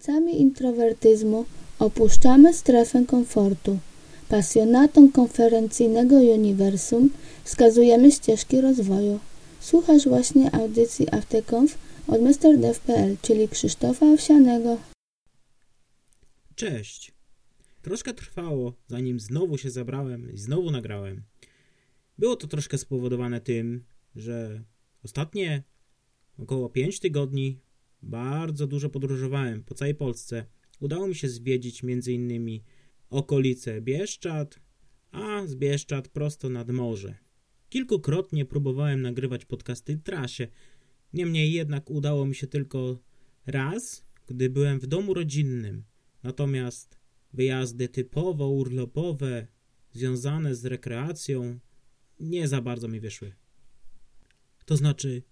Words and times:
granicami 0.00 0.40
introwertyzmu 0.40 1.46
opuszczamy 1.78 2.54
strefę 2.54 3.04
komfortu. 3.06 3.78
Pasjonatom 4.28 5.12
konferencyjnego 5.12 6.16
uniwersum 6.16 7.10
wskazujemy 7.44 8.12
ścieżki 8.12 8.60
rozwoju. 8.60 9.20
Słuchasz 9.60 10.08
właśnie 10.08 10.54
audycji 10.54 11.06
Aftekonf 11.14 11.78
od 12.06 12.20
MrDev.pl, 12.20 13.16
czyli 13.22 13.48
Krzysztofa 13.48 14.06
Owsianego. 14.06 14.78
Cześć! 16.54 17.12
Troszkę 17.82 18.14
trwało, 18.14 18.74
zanim 18.88 19.20
znowu 19.20 19.58
się 19.58 19.70
zabrałem 19.70 20.32
i 20.32 20.38
znowu 20.38 20.70
nagrałem. 20.70 21.22
Było 22.18 22.36
to 22.36 22.46
troszkę 22.46 22.78
spowodowane 22.78 23.40
tym, 23.40 23.84
że 24.16 24.62
ostatnie 25.04 25.62
około 26.38 26.68
5 26.68 27.00
tygodni 27.00 27.60
bardzo 28.02 28.66
dużo 28.66 28.90
podróżowałem 28.90 29.64
po 29.64 29.74
całej 29.74 29.94
Polsce. 29.94 30.46
Udało 30.80 31.08
mi 31.08 31.14
się 31.14 31.28
zwiedzić 31.28 31.84
m.in. 31.84 32.60
okolice 33.10 33.80
Bieszczad, 33.80 34.60
a 35.12 35.46
z 35.46 35.54
Bieszczad 35.54 36.08
prosto 36.08 36.48
nad 36.48 36.70
morze. 36.70 37.14
Kilkukrotnie 37.68 38.44
próbowałem 38.44 39.02
nagrywać 39.02 39.44
podcasty 39.44 39.96
w 39.96 40.02
trasie, 40.02 40.48
niemniej 41.12 41.52
jednak 41.52 41.90
udało 41.90 42.26
mi 42.26 42.34
się 42.34 42.46
tylko 42.46 42.98
raz, 43.46 44.04
gdy 44.26 44.50
byłem 44.50 44.80
w 44.80 44.86
domu 44.86 45.14
rodzinnym. 45.14 45.84
Natomiast 46.22 46.98
wyjazdy 47.32 47.88
typowo 47.88 48.48
urlopowe, 48.48 49.46
związane 49.92 50.54
z 50.54 50.64
rekreacją, 50.64 51.58
nie 52.20 52.48
za 52.48 52.60
bardzo 52.60 52.88
mi 52.88 53.00
wyszły. 53.00 53.32
To 54.64 54.76
znaczy, 54.76 55.22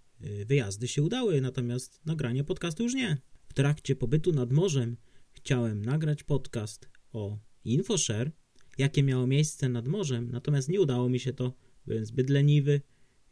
wyjazdy 0.46 0.88
się 0.88 1.02
udały, 1.02 1.40
natomiast 1.40 2.00
nagranie 2.06 2.44
podcastu 2.44 2.82
już 2.82 2.94
nie. 2.94 3.18
W 3.48 3.54
trakcie 3.54 3.96
pobytu 3.96 4.32
nad 4.32 4.52
morzem 4.52 4.96
chciałem 5.32 5.84
nagrać 5.84 6.22
podcast 6.22 6.88
o 7.12 7.38
InfoShare, 7.64 8.32
jakie 8.78 9.02
miało 9.02 9.26
miejsce 9.26 9.68
nad 9.68 9.88
morzem, 9.88 10.30
natomiast 10.30 10.68
nie 10.68 10.80
udało 10.80 11.08
mi 11.08 11.20
się 11.20 11.32
to. 11.32 11.54
Byłem 11.86 12.06
zbyt 12.06 12.30
leniwy 12.30 12.80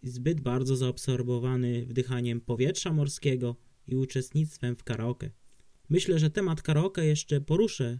i 0.02 0.08
zbyt 0.08 0.40
bardzo 0.40 0.76
zaabsorbowany 0.76 1.86
wdychaniem 1.86 2.40
powietrza 2.40 2.92
morskiego 2.92 3.56
i 3.86 3.96
uczestnictwem 3.96 4.76
w 4.76 4.84
karaoke. 4.84 5.30
Myślę, 5.88 6.18
że 6.18 6.30
temat 6.30 6.62
karaoke 6.62 7.06
jeszcze 7.06 7.40
poruszę 7.40 7.98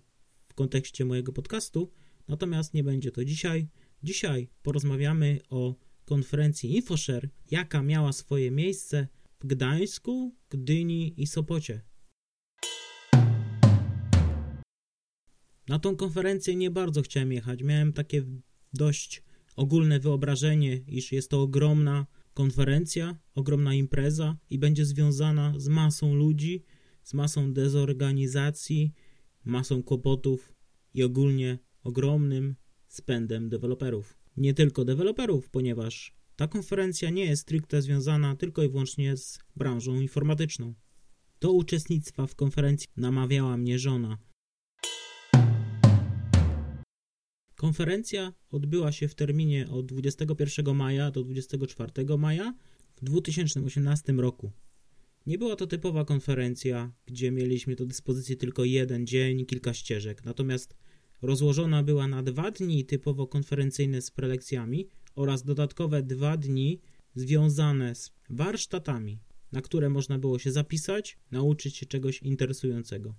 w 0.49 0.55
kontekście 0.55 1.05
mojego 1.05 1.33
podcastu, 1.33 1.93
natomiast 2.29 2.75
nie 2.75 2.85
będzie 2.85 3.11
to 3.11 3.25
dzisiaj. 3.25 3.69
Dzisiaj 4.03 4.49
porozmawiamy 4.63 5.39
o 5.51 5.75
konferencji 6.07 6.77
InfoShare, 6.77 7.29
jaka 7.51 7.83
miała 7.83 8.13
swoje 8.13 8.51
miejsce 8.51 9.09
w 9.41 9.47
Gdańsku, 9.47 10.35
Gdyni 10.51 11.23
i 11.23 11.27
Sopocie. 11.27 11.81
Na 15.69 15.79
tą 15.79 15.97
konferencję 15.97 16.57
nie 16.57 16.71
bardzo 16.71 17.03
chciałem 17.03 17.33
jechać. 17.33 17.63
Miałem 17.63 17.93
takie 17.93 18.23
dość 18.73 19.23
ogólne 19.57 20.01
wyobrażenie, 20.01 20.77
iż 20.77 21.13
jest 21.13 21.31
to 21.31 21.43
ogromna 21.43 22.07
konferencja, 22.35 23.19
ogromna 23.35 23.75
impreza 23.75 24.37
i 24.51 24.59
będzie 24.59 24.85
związana 24.85 25.55
z 25.57 25.69
masą 25.69 26.15
ludzi, 26.15 26.65
z 27.03 27.15
masą 27.15 27.53
dezorganizacji, 27.53 28.93
masą 29.45 29.83
kłopotów 29.83 30.53
i 30.95 31.03
ogólnie 31.03 31.59
ogromnym 31.83 32.57
spędem 32.89 33.49
deweloperów. 33.49 34.26
Nie 34.37 34.55
tylko 34.55 34.85
deweloperów, 34.85 35.49
ponieważ 35.51 36.15
ta 36.37 36.49
konferencja 36.49 37.11
nie 37.11 37.25
jest 37.25 37.43
stricte 37.43 37.83
związana 37.83 38.37
tylko 38.37 38.63
i 38.63 38.69
wyłącznie 38.69 39.17
z 39.17 39.39
branżą 39.57 39.95
informatyczną. 40.01 40.75
Do 41.41 41.53
uczestnictwa 41.53 42.27
w 42.27 42.35
konferencji 42.35 42.89
namawiała 42.97 43.57
mnie 43.57 43.79
żona. 43.79 44.19
Konferencja 47.57 48.33
odbyła 48.51 48.93
się 48.93 49.09
w 49.09 49.15
terminie 49.15 49.69
od 49.71 49.87
21 49.87 50.77
maja 50.77 51.11
do 51.11 51.25
24 51.25 52.17
maja 52.19 52.55
w 52.97 53.05
2018 53.05 54.13
roku. 54.13 54.53
Nie 55.27 55.39
była 55.39 55.57
to 55.57 55.67
typowa 55.67 56.05
konferencja, 56.05 56.93
gdzie 57.07 57.31
mieliśmy 57.31 57.77
do 57.77 57.87
dyspozycji 57.87 58.37
tylko 58.37 58.65
jeden 58.65 59.07
dzień, 59.07 59.47
kilka 59.47 59.75
ścieżek, 59.75 60.25
natomiast 60.25 60.77
rozłożona 61.23 61.83
była 61.83 62.09
na 62.09 62.23
dwa 62.23 62.51
dni 62.51 62.85
typowo 62.85 63.27
konferencyjne 63.27 64.03
z 64.03 64.11
prelekcjami 64.11 64.89
oraz 65.15 65.43
dodatkowe 65.43 66.03
dwa 66.03 66.37
dni 66.37 66.81
związane 67.15 67.95
z 67.95 68.13
warsztatami, 68.31 69.21
na 69.53 69.61
które 69.61 69.91
można 69.91 70.19
było 70.19 70.39
się 70.39 70.53
zapisać, 70.53 71.19
nauczyć 71.31 71.77
się 71.77 71.87
czegoś 71.87 72.23
interesującego. 72.23 73.15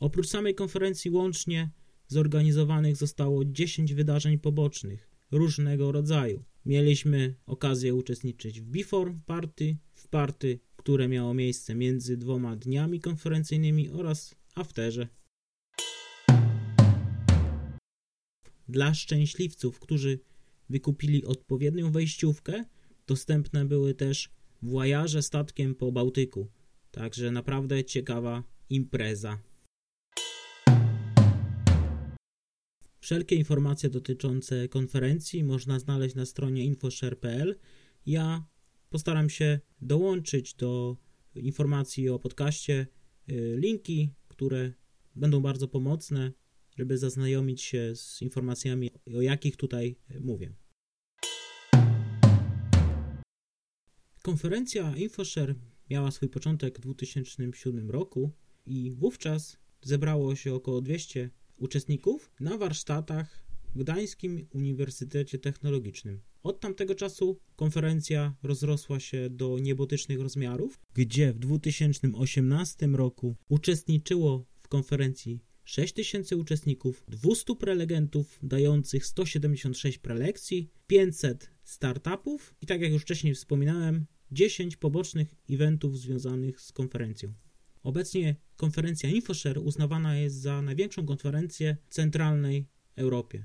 Oprócz 0.00 0.28
samej 0.28 0.54
konferencji 0.54 1.10
łącznie 1.10 1.70
zorganizowanych 2.06 2.96
zostało 2.96 3.44
10 3.44 3.94
wydarzeń 3.94 4.38
pobocznych 4.38 5.10
różnego 5.30 5.92
rodzaju. 5.92 6.44
Mieliśmy 6.66 7.34
okazję 7.46 7.94
uczestniczyć 7.94 8.60
w 8.60 8.64
Before 8.64 9.18
Party, 9.26 9.76
w 9.94 10.08
party, 10.08 10.60
które 10.76 11.08
miało 11.08 11.34
miejsce 11.34 11.74
między 11.74 12.16
dwoma 12.16 12.56
dniami 12.56 13.00
konferencyjnymi 13.00 13.88
oraz 13.88 14.34
afterze. 14.54 15.08
Dla 18.68 18.94
szczęśliwców, 18.94 19.80
którzy 19.80 20.20
wykupili 20.70 21.24
odpowiednią 21.24 21.92
wejściówkę, 21.92 22.64
dostępne 23.06 23.64
były 23.64 23.94
też 23.94 24.30
włajarze 24.62 25.22
statkiem 25.22 25.74
po 25.74 25.92
Bałtyku. 25.92 26.50
Także 26.90 27.30
naprawdę 27.30 27.84
ciekawa 27.84 28.42
impreza. 28.70 29.49
Wszelkie 33.10 33.36
informacje 33.36 33.90
dotyczące 33.90 34.68
konferencji 34.68 35.44
można 35.44 35.78
znaleźć 35.78 36.14
na 36.14 36.26
stronie 36.26 36.64
infoshare.pl. 36.64 37.58
Ja 38.06 38.46
postaram 38.88 39.30
się 39.30 39.60
dołączyć 39.80 40.54
do 40.54 40.96
informacji 41.34 42.08
o 42.08 42.18
podcaście 42.18 42.86
y, 43.30 43.56
linki, 43.58 44.14
które 44.28 44.72
będą 45.16 45.40
bardzo 45.40 45.68
pomocne, 45.68 46.32
żeby 46.76 46.98
zaznajomić 46.98 47.62
się 47.62 47.92
z 47.96 48.22
informacjami, 48.22 48.90
o 49.16 49.20
jakich 49.20 49.56
tutaj 49.56 49.96
mówię. 50.20 50.52
Konferencja 54.22 54.96
InfoShare 54.96 55.54
miała 55.90 56.10
swój 56.10 56.28
początek 56.28 56.78
w 56.78 56.80
2007 56.80 57.90
roku 57.90 58.32
i 58.66 58.90
wówczas 58.90 59.58
zebrało 59.82 60.36
się 60.36 60.54
około 60.54 60.80
200 60.80 61.30
uczestników 61.60 62.30
na 62.40 62.58
warsztatach 62.58 63.44
w 63.74 63.78
Gdańskim 63.78 64.46
Uniwersytecie 64.52 65.38
Technologicznym. 65.38 66.20
Od 66.42 66.60
tamtego 66.60 66.94
czasu 66.94 67.38
konferencja 67.56 68.34
rozrosła 68.42 69.00
się 69.00 69.30
do 69.30 69.58
niebotycznych 69.58 70.20
rozmiarów, 70.20 70.80
gdzie 70.94 71.32
w 71.32 71.38
2018 71.38 72.86
roku 72.86 73.36
uczestniczyło 73.48 74.46
w 74.62 74.68
konferencji 74.68 75.40
6000 75.64 76.36
uczestników, 76.36 77.04
200 77.08 77.56
prelegentów 77.56 78.38
dających 78.42 79.06
176 79.06 79.98
prelekcji, 79.98 80.70
500 80.86 81.50
startupów 81.64 82.54
i 82.62 82.66
tak 82.66 82.80
jak 82.80 82.92
już 82.92 83.02
wcześniej 83.02 83.34
wspominałem, 83.34 84.06
10 84.32 84.76
pobocznych 84.76 85.34
eventów 85.50 85.98
związanych 85.98 86.60
z 86.60 86.72
konferencją. 86.72 87.32
Obecnie 87.82 88.36
konferencja 88.56 89.10
InfoShare 89.10 89.58
uznawana 89.58 90.16
jest 90.16 90.36
za 90.36 90.62
największą 90.62 91.06
konferencję 91.06 91.76
w 91.88 91.94
centralnej 91.94 92.66
Europie. 92.96 93.44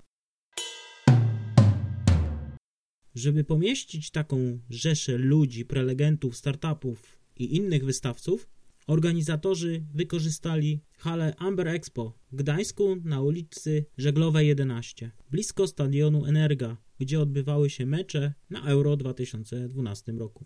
Żeby 3.15 3.43
pomieścić 3.43 4.11
taką 4.11 4.59
rzeszę 4.69 5.17
ludzi, 5.17 5.65
prelegentów, 5.65 6.37
startupów 6.37 7.19
i 7.35 7.55
innych 7.55 7.85
wystawców, 7.85 8.49
organizatorzy 8.87 9.85
wykorzystali 9.93 10.81
halę 10.97 11.35
Amber 11.37 11.67
Expo 11.67 12.19
w 12.31 12.35
Gdańsku 12.35 12.95
na 13.03 13.21
ulicy 13.21 13.85
Żeglowej 13.97 14.47
11, 14.47 15.11
blisko 15.31 15.67
stadionu 15.67 16.25
Energa, 16.25 16.77
gdzie 16.99 17.19
odbywały 17.19 17.69
się 17.69 17.85
mecze 17.85 18.33
na 18.49 18.63
Euro 18.63 18.97
2012 18.97 20.11
roku. 20.11 20.45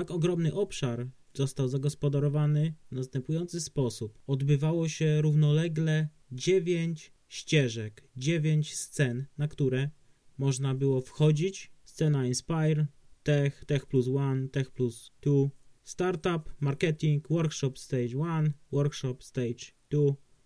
Tak 0.00 0.10
ogromny 0.10 0.54
obszar 0.54 1.08
został 1.34 1.68
zagospodarowany 1.68 2.74
w 2.90 2.94
następujący 2.94 3.60
sposób. 3.60 4.18
Odbywało 4.26 4.88
się 4.88 5.22
równolegle 5.22 6.08
9 6.32 7.12
ścieżek, 7.28 8.08
9 8.16 8.76
scen, 8.76 9.26
na 9.38 9.48
które 9.48 9.90
można 10.38 10.74
było 10.74 11.00
wchodzić. 11.00 11.72
Scena 11.84 12.26
Inspire, 12.26 12.86
Tech, 13.22 13.64
Tech 13.64 13.86
plus 13.86 14.08
One, 14.08 14.48
Tech 14.48 14.70
plus 14.70 15.12
Two, 15.20 15.50
Startup, 15.84 16.54
Marketing, 16.60 17.28
Workshop 17.28 17.72
Stage 17.76 18.02
1, 18.02 18.52
Workshop 18.72 19.16
Stage 19.20 19.64
2, 19.90 20.00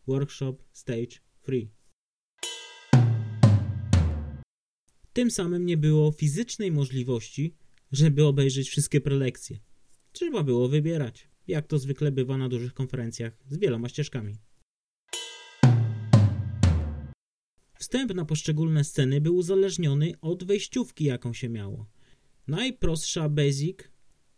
Workshop 0.06 0.56
Stage 0.72 1.20
3. 1.42 1.68
Tym 5.12 5.30
samym 5.30 5.66
nie 5.66 5.76
było 5.76 6.12
fizycznej 6.12 6.72
możliwości 6.72 7.56
żeby 7.92 8.24
obejrzeć 8.24 8.68
wszystkie 8.68 9.00
prelekcje. 9.00 9.58
Trzeba 10.12 10.42
było 10.42 10.68
wybierać, 10.68 11.28
jak 11.46 11.66
to 11.66 11.78
zwykle 11.78 12.12
bywa 12.12 12.38
na 12.38 12.48
dużych 12.48 12.74
konferencjach 12.74 13.38
z 13.48 13.56
wieloma 13.56 13.88
ścieżkami. 13.88 14.36
Wstęp 17.78 18.14
na 18.14 18.24
poszczególne 18.24 18.84
sceny 18.84 19.20
był 19.20 19.36
uzależniony 19.36 20.12
od 20.20 20.44
wejściówki, 20.44 21.04
jaką 21.04 21.32
się 21.32 21.48
miało. 21.48 21.86
Najprostsza 22.46 23.28
Basic 23.28 23.78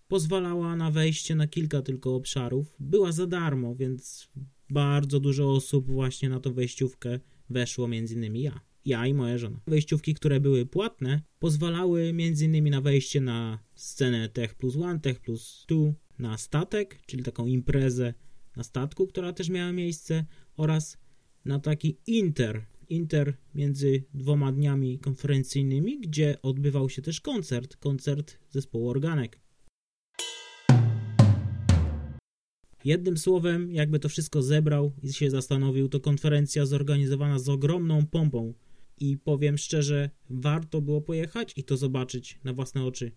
pozwalała 0.08 0.76
na 0.76 0.90
wejście 0.90 1.34
na 1.34 1.46
kilka 1.46 1.82
tylko 1.82 2.14
obszarów. 2.14 2.76
Była 2.80 3.12
za 3.12 3.26
darmo, 3.26 3.74
więc 3.74 4.28
bardzo 4.70 5.20
dużo 5.20 5.52
osób 5.52 5.86
właśnie 5.86 6.28
na 6.28 6.40
tą 6.40 6.52
wejściówkę 6.52 7.20
weszło, 7.50 7.88
między 7.88 8.14
innymi 8.14 8.42
ja. 8.42 8.60
Ja 8.86 9.06
i 9.06 9.14
moja 9.14 9.38
żona. 9.38 9.60
Wejściówki, 9.66 10.14
które 10.14 10.40
były 10.40 10.66
płatne, 10.66 11.22
pozwalały 11.38 12.14
innymi 12.42 12.70
na 12.70 12.80
wejście 12.80 13.20
na 13.20 13.58
scenę 13.74 14.28
Tech 14.28 14.54
plus 14.54 14.76
One, 14.76 15.00
Tech 15.00 15.20
plus 15.20 15.64
Two, 15.68 15.94
na 16.18 16.38
statek, 16.38 16.98
czyli 17.06 17.22
taką 17.22 17.46
imprezę 17.46 18.14
na 18.56 18.62
statku, 18.62 19.06
która 19.06 19.32
też 19.32 19.48
miała 19.48 19.72
miejsce, 19.72 20.24
oraz 20.56 20.98
na 21.44 21.60
taki 21.60 21.98
inter, 22.06 22.66
inter 22.88 23.36
między 23.54 24.04
dwoma 24.14 24.52
dniami 24.52 24.98
konferencyjnymi, 24.98 26.00
gdzie 26.00 26.42
odbywał 26.42 26.90
się 26.90 27.02
też 27.02 27.20
koncert, 27.20 27.76
koncert 27.76 28.38
zespołu 28.50 28.88
Organek. 28.88 29.40
Jednym 32.84 33.16
słowem, 33.16 33.72
jakby 33.72 33.98
to 33.98 34.08
wszystko 34.08 34.42
zebrał 34.42 34.92
i 35.02 35.12
się 35.12 35.30
zastanowił, 35.30 35.88
to 35.88 36.00
konferencja 36.00 36.66
zorganizowana 36.66 37.38
z 37.38 37.48
ogromną 37.48 38.06
pompą 38.06 38.54
i 38.98 39.18
powiem 39.18 39.58
szczerze, 39.58 40.10
warto 40.30 40.80
było 40.80 41.00
pojechać 41.00 41.52
i 41.56 41.64
to 41.64 41.76
zobaczyć 41.76 42.38
na 42.44 42.52
własne 42.52 42.84
oczy. 42.84 43.12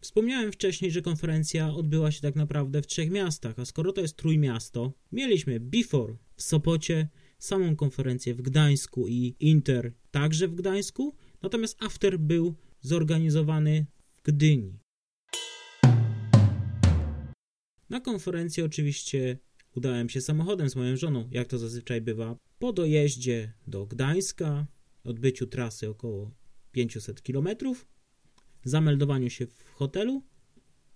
Wspomniałem 0.00 0.52
wcześniej, 0.52 0.90
że 0.90 1.02
konferencja 1.02 1.74
odbyła 1.74 2.10
się 2.10 2.20
tak 2.20 2.36
naprawdę 2.36 2.82
w 2.82 2.86
trzech 2.86 3.10
miastach, 3.10 3.58
a 3.58 3.64
skoro 3.64 3.92
to 3.92 4.00
jest 4.00 4.16
trójmiasto, 4.16 4.92
mieliśmy 5.12 5.60
Before 5.60 6.16
w 6.36 6.42
Sopocie, 6.42 7.08
samą 7.38 7.76
konferencję 7.76 8.34
w 8.34 8.42
Gdańsku 8.42 9.08
i 9.08 9.36
Inter 9.40 9.92
także 10.10 10.48
w 10.48 10.54
Gdańsku, 10.54 11.14
natomiast 11.42 11.82
After 11.82 12.18
był 12.18 12.54
zorganizowany 12.80 13.86
w 14.16 14.22
Gdyni. 14.22 14.78
Na 17.90 18.00
konferencję 18.00 18.64
oczywiście 18.64 19.38
udałem 19.78 20.08
się 20.08 20.20
samochodem 20.20 20.70
z 20.70 20.76
moją 20.76 20.96
żoną, 20.96 21.28
jak 21.32 21.48
to 21.48 21.58
zazwyczaj 21.58 22.00
bywa. 22.00 22.36
Po 22.58 22.72
dojeździe 22.72 23.52
do 23.66 23.86
Gdańska, 23.86 24.66
odbyciu 25.04 25.46
trasy 25.46 25.88
około 25.88 26.30
500 26.72 27.22
km, 27.22 27.48
zameldowaniu 28.64 29.30
się 29.30 29.46
w 29.46 29.62
hotelu, 29.62 30.22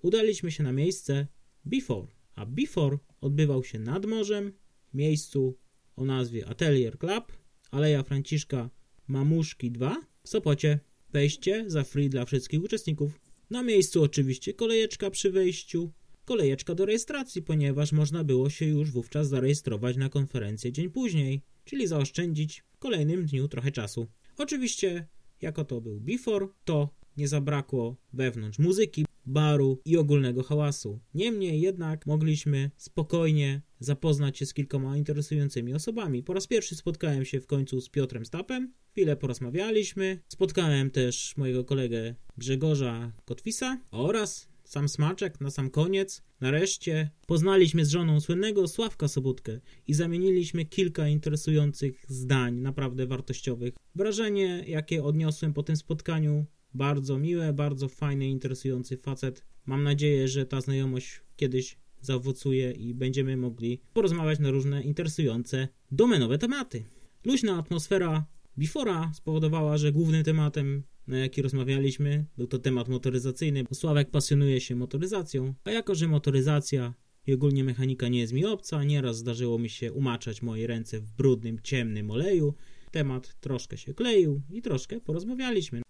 udaliśmy 0.02 0.50
się 0.50 0.62
na 0.62 0.72
miejsce 0.72 1.26
Before, 1.64 2.06
a 2.34 2.46
Before 2.46 2.98
odbywał 3.20 3.64
się 3.64 3.78
nad 3.78 4.06
morzem, 4.06 4.52
w 4.90 4.94
miejscu 4.94 5.58
o 5.96 6.04
nazwie 6.04 6.46
Atelier 6.46 6.98
Club, 6.98 7.32
Aleja 7.70 8.02
Franciszka 8.02 8.70
Mamuszki 9.08 9.70
2 9.70 10.06
w 10.22 10.28
Sopocie. 10.28 10.80
Wejście 11.12 11.64
za 11.66 11.84
free 11.84 12.08
dla 12.08 12.24
wszystkich 12.24 12.62
uczestników. 12.62 13.20
Na 13.50 13.62
miejscu 13.62 14.02
oczywiście 14.02 14.54
kolejeczka 14.54 15.10
przy 15.10 15.30
wejściu, 15.30 15.92
kolejeczka 16.24 16.74
do 16.74 16.86
rejestracji, 16.86 17.42
ponieważ 17.42 17.92
można 17.92 18.24
było 18.24 18.50
się 18.50 18.66
już 18.66 18.90
wówczas 18.90 19.28
zarejestrować 19.28 19.96
na 19.96 20.08
konferencję 20.08 20.72
dzień 20.72 20.90
później, 20.90 21.42
czyli 21.64 21.86
zaoszczędzić 21.86 22.64
w 22.72 22.78
kolejnym 22.78 23.26
dniu 23.26 23.48
trochę 23.48 23.72
czasu. 23.72 24.06
Oczywiście, 24.38 25.06
jako 25.40 25.64
to 25.64 25.80
był 25.80 26.00
before, 26.00 26.48
to 26.64 26.94
nie 27.16 27.28
zabrakło 27.28 27.96
wewnątrz 28.12 28.58
muzyki, 28.58 29.04
baru 29.26 29.80
i 29.84 29.96
ogólnego 29.96 30.42
hałasu. 30.42 31.00
Niemniej 31.14 31.60
jednak 31.60 32.06
mogliśmy 32.06 32.70
spokojnie 32.76 33.62
zapoznać 33.80 34.38
się 34.38 34.46
z 34.46 34.54
kilkoma 34.54 34.96
interesującymi 34.96 35.74
osobami. 35.74 36.22
Po 36.22 36.32
raz 36.32 36.46
pierwszy 36.46 36.76
spotkałem 36.76 37.24
się 37.24 37.40
w 37.40 37.46
końcu 37.46 37.80
z 37.80 37.88
Piotrem 37.88 38.26
Stapem, 38.26 38.72
chwilę 38.90 39.16
porozmawialiśmy. 39.16 40.22
Spotkałem 40.28 40.90
też 40.90 41.36
mojego 41.36 41.64
kolegę 41.64 42.14
Grzegorza 42.36 43.12
Kotwisa 43.24 43.80
oraz 43.90 44.51
sam 44.72 44.88
smaczek 44.88 45.40
na 45.40 45.50
sam 45.50 45.70
koniec. 45.70 46.22
Nareszcie 46.40 47.10
poznaliśmy 47.26 47.84
z 47.84 47.90
żoną 47.90 48.20
słynnego 48.20 48.68
Sławka 48.68 49.08
Sobutkę 49.08 49.60
i 49.86 49.94
zamieniliśmy 49.94 50.64
kilka 50.64 51.08
interesujących 51.08 52.04
zdań, 52.08 52.54
naprawdę 52.56 53.06
wartościowych. 53.06 53.74
Wrażenie, 53.94 54.64
jakie 54.66 55.04
odniosłem 55.04 55.52
po 55.52 55.62
tym 55.62 55.76
spotkaniu, 55.76 56.44
bardzo 56.74 57.18
miłe, 57.18 57.52
bardzo 57.52 57.88
fajny, 57.88 58.28
interesujący 58.28 58.96
facet. 58.96 59.44
Mam 59.66 59.82
nadzieję, 59.82 60.28
że 60.28 60.46
ta 60.46 60.60
znajomość 60.60 61.20
kiedyś 61.36 61.78
zaowocuje 62.00 62.70
i 62.70 62.94
będziemy 62.94 63.36
mogli 63.36 63.80
porozmawiać 63.92 64.38
na 64.38 64.50
różne 64.50 64.82
interesujące 64.82 65.68
domenowe 65.90 66.38
tematy. 66.38 66.84
Luźna 67.24 67.58
atmosfera 67.58 68.26
Bifora 68.58 69.12
spowodowała, 69.14 69.78
że 69.78 69.92
głównym 69.92 70.24
tematem 70.24 70.82
na 71.06 71.18
jaki 71.18 71.42
rozmawialiśmy. 71.42 72.24
Był 72.36 72.46
to 72.46 72.58
temat 72.58 72.88
motoryzacyjny, 72.88 73.64
bo 73.64 73.74
Sławek 73.74 74.10
pasjonuje 74.10 74.60
się 74.60 74.76
motoryzacją, 74.76 75.54
a 75.64 75.70
jako, 75.70 75.94
że 75.94 76.08
motoryzacja 76.08 76.94
i 77.26 77.34
ogólnie 77.34 77.64
mechanika 77.64 78.08
nie 78.08 78.20
jest 78.20 78.32
mi 78.32 78.44
obca, 78.44 78.84
nieraz 78.84 79.16
zdarzyło 79.16 79.58
mi 79.58 79.70
się 79.70 79.92
umaczać 79.92 80.42
moje 80.42 80.66
ręce 80.66 81.00
w 81.00 81.10
brudnym, 81.10 81.58
ciemnym 81.62 82.10
oleju. 82.10 82.54
Temat 82.90 83.40
troszkę 83.40 83.76
się 83.76 83.94
kleił 83.94 84.42
i 84.50 84.62
troszkę 84.62 85.00
porozmawialiśmy. 85.00 85.82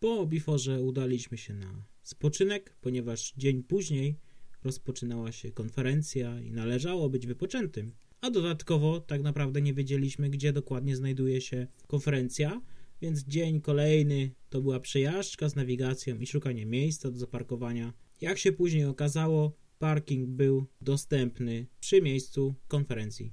Po 0.00 0.26
biforze 0.26 0.82
udaliśmy 0.82 1.38
się 1.38 1.54
na 1.54 1.84
spoczynek, 2.02 2.76
ponieważ 2.80 3.32
dzień 3.36 3.62
później 3.62 4.18
rozpoczynała 4.64 5.32
się 5.32 5.50
konferencja 5.50 6.40
i 6.40 6.50
należało 6.50 7.08
być 7.08 7.26
wypoczętym 7.26 7.94
a 8.22 8.30
dodatkowo 8.30 9.00
tak 9.00 9.22
naprawdę 9.22 9.62
nie 9.62 9.74
wiedzieliśmy, 9.74 10.30
gdzie 10.30 10.52
dokładnie 10.52 10.96
znajduje 10.96 11.40
się 11.40 11.66
konferencja, 11.86 12.62
więc 13.00 13.24
dzień 13.24 13.60
kolejny 13.60 14.30
to 14.50 14.60
była 14.60 14.80
przejażdżka 14.80 15.48
z 15.48 15.56
nawigacją 15.56 16.18
i 16.18 16.26
szukanie 16.26 16.66
miejsca 16.66 17.10
do 17.10 17.18
zaparkowania. 17.18 17.92
Jak 18.20 18.38
się 18.38 18.52
później 18.52 18.84
okazało, 18.84 19.56
parking 19.78 20.28
był 20.28 20.66
dostępny 20.80 21.66
przy 21.80 22.02
miejscu 22.02 22.54
konferencji. 22.68 23.32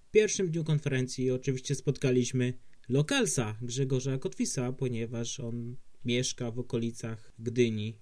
W 0.00 0.10
pierwszym 0.10 0.50
dniu 0.50 0.64
konferencji 0.64 1.30
oczywiście 1.30 1.74
spotkaliśmy 1.74 2.58
lokalsa 2.88 3.58
Grzegorza 3.62 4.18
Kotwisa, 4.18 4.72
ponieważ 4.72 5.40
on 5.40 5.76
mieszka 6.04 6.50
w 6.50 6.58
okolicach 6.58 7.32
Gdyni, 7.38 7.98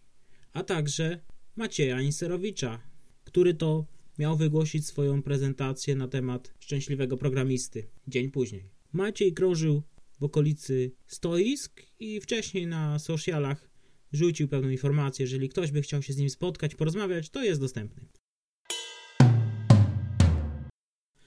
a 0.52 0.62
także 0.62 1.20
Macieja 1.56 2.00
Inserowicza, 2.00 2.89
który 3.30 3.54
to 3.54 3.86
miał 4.18 4.36
wygłosić 4.36 4.86
swoją 4.86 5.22
prezentację 5.22 5.94
na 5.94 6.08
temat 6.08 6.54
szczęśliwego 6.60 7.16
programisty 7.16 7.86
dzień 8.08 8.30
później. 8.30 8.70
Maciej 8.92 9.32
krążył 9.32 9.82
w 10.20 10.24
okolicy 10.24 10.92
stoisk 11.06 11.82
i 11.98 12.20
wcześniej 12.20 12.66
na 12.66 12.98
socialach 12.98 13.70
rzucił 14.12 14.48
pewną 14.48 14.68
informację, 14.68 15.22
jeżeli 15.22 15.48
ktoś 15.48 15.70
by 15.70 15.82
chciał 15.82 16.02
się 16.02 16.12
z 16.12 16.16
nim 16.16 16.30
spotkać, 16.30 16.74
porozmawiać, 16.74 17.30
to 17.30 17.44
jest 17.44 17.60
dostępny. 17.60 18.06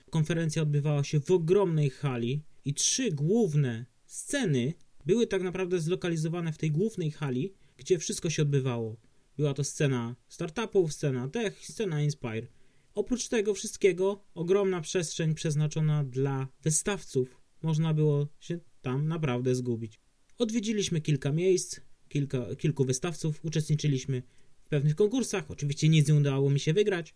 Konferencja 0.10 0.62
odbywała 0.62 1.04
się 1.04 1.20
w 1.20 1.32
ogromnej 1.32 1.90
hali 1.90 2.44
i 2.66 2.74
trzy 2.74 3.12
główne 3.12 3.86
sceny 4.06 4.74
były 5.06 5.28
tak 5.28 5.44
naprawdę 5.44 5.80
zlokalizowane 5.80 6.54
w 6.54 6.58
tej 6.58 6.72
głównej 6.72 7.12
hali, 7.12 7.54
gdzie 7.78 8.00
wszystko 8.00 8.30
się 8.30 8.42
odbywało. 8.42 8.98
Była 9.38 9.54
to 9.54 9.64
scena 9.64 10.16
startupów, 10.28 10.94
scena 10.94 11.28
tech, 11.28 11.66
scena 11.66 12.02
Inspire. 12.02 12.48
Oprócz 12.96 13.28
tego 13.28 13.54
wszystkiego 13.54 14.24
ogromna 14.34 14.82
przestrzeń 14.82 15.34
przeznaczona 15.34 16.04
dla 16.04 16.48
wystawców. 16.64 17.42
Można 17.62 17.94
było 17.94 18.28
się 18.40 18.60
tam 18.82 19.08
naprawdę 19.08 19.56
zgubić. 19.56 20.00
Odwiedziliśmy 20.38 21.02
kilka 21.02 21.32
miejsc, 21.32 21.80
kilka, 22.10 22.56
kilku 22.56 22.86
wystawców, 22.86 23.46
uczestniczyliśmy 23.46 24.24
w 24.64 24.70
pewnych 24.70 24.96
konkursach. 24.96 25.52
Oczywiście 25.52 25.90
nic 25.90 26.08
nie 26.08 26.16
udało 26.16 26.50
mi 26.50 26.60
się 26.60 26.74
wygrać, 26.74 27.16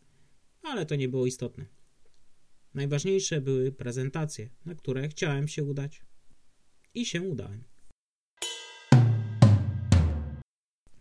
ale 0.62 0.86
to 0.86 0.96
nie 0.96 1.10
było 1.10 1.26
istotne. 1.26 1.66
Najważniejsze 2.74 3.42
były 3.42 3.72
prezentacje, 3.72 4.50
na 4.66 4.76
które 4.76 5.10
chciałem 5.10 5.48
się 5.48 5.64
udać 5.64 6.02
i 6.94 7.06
się 7.06 7.22
udałem. 7.22 7.64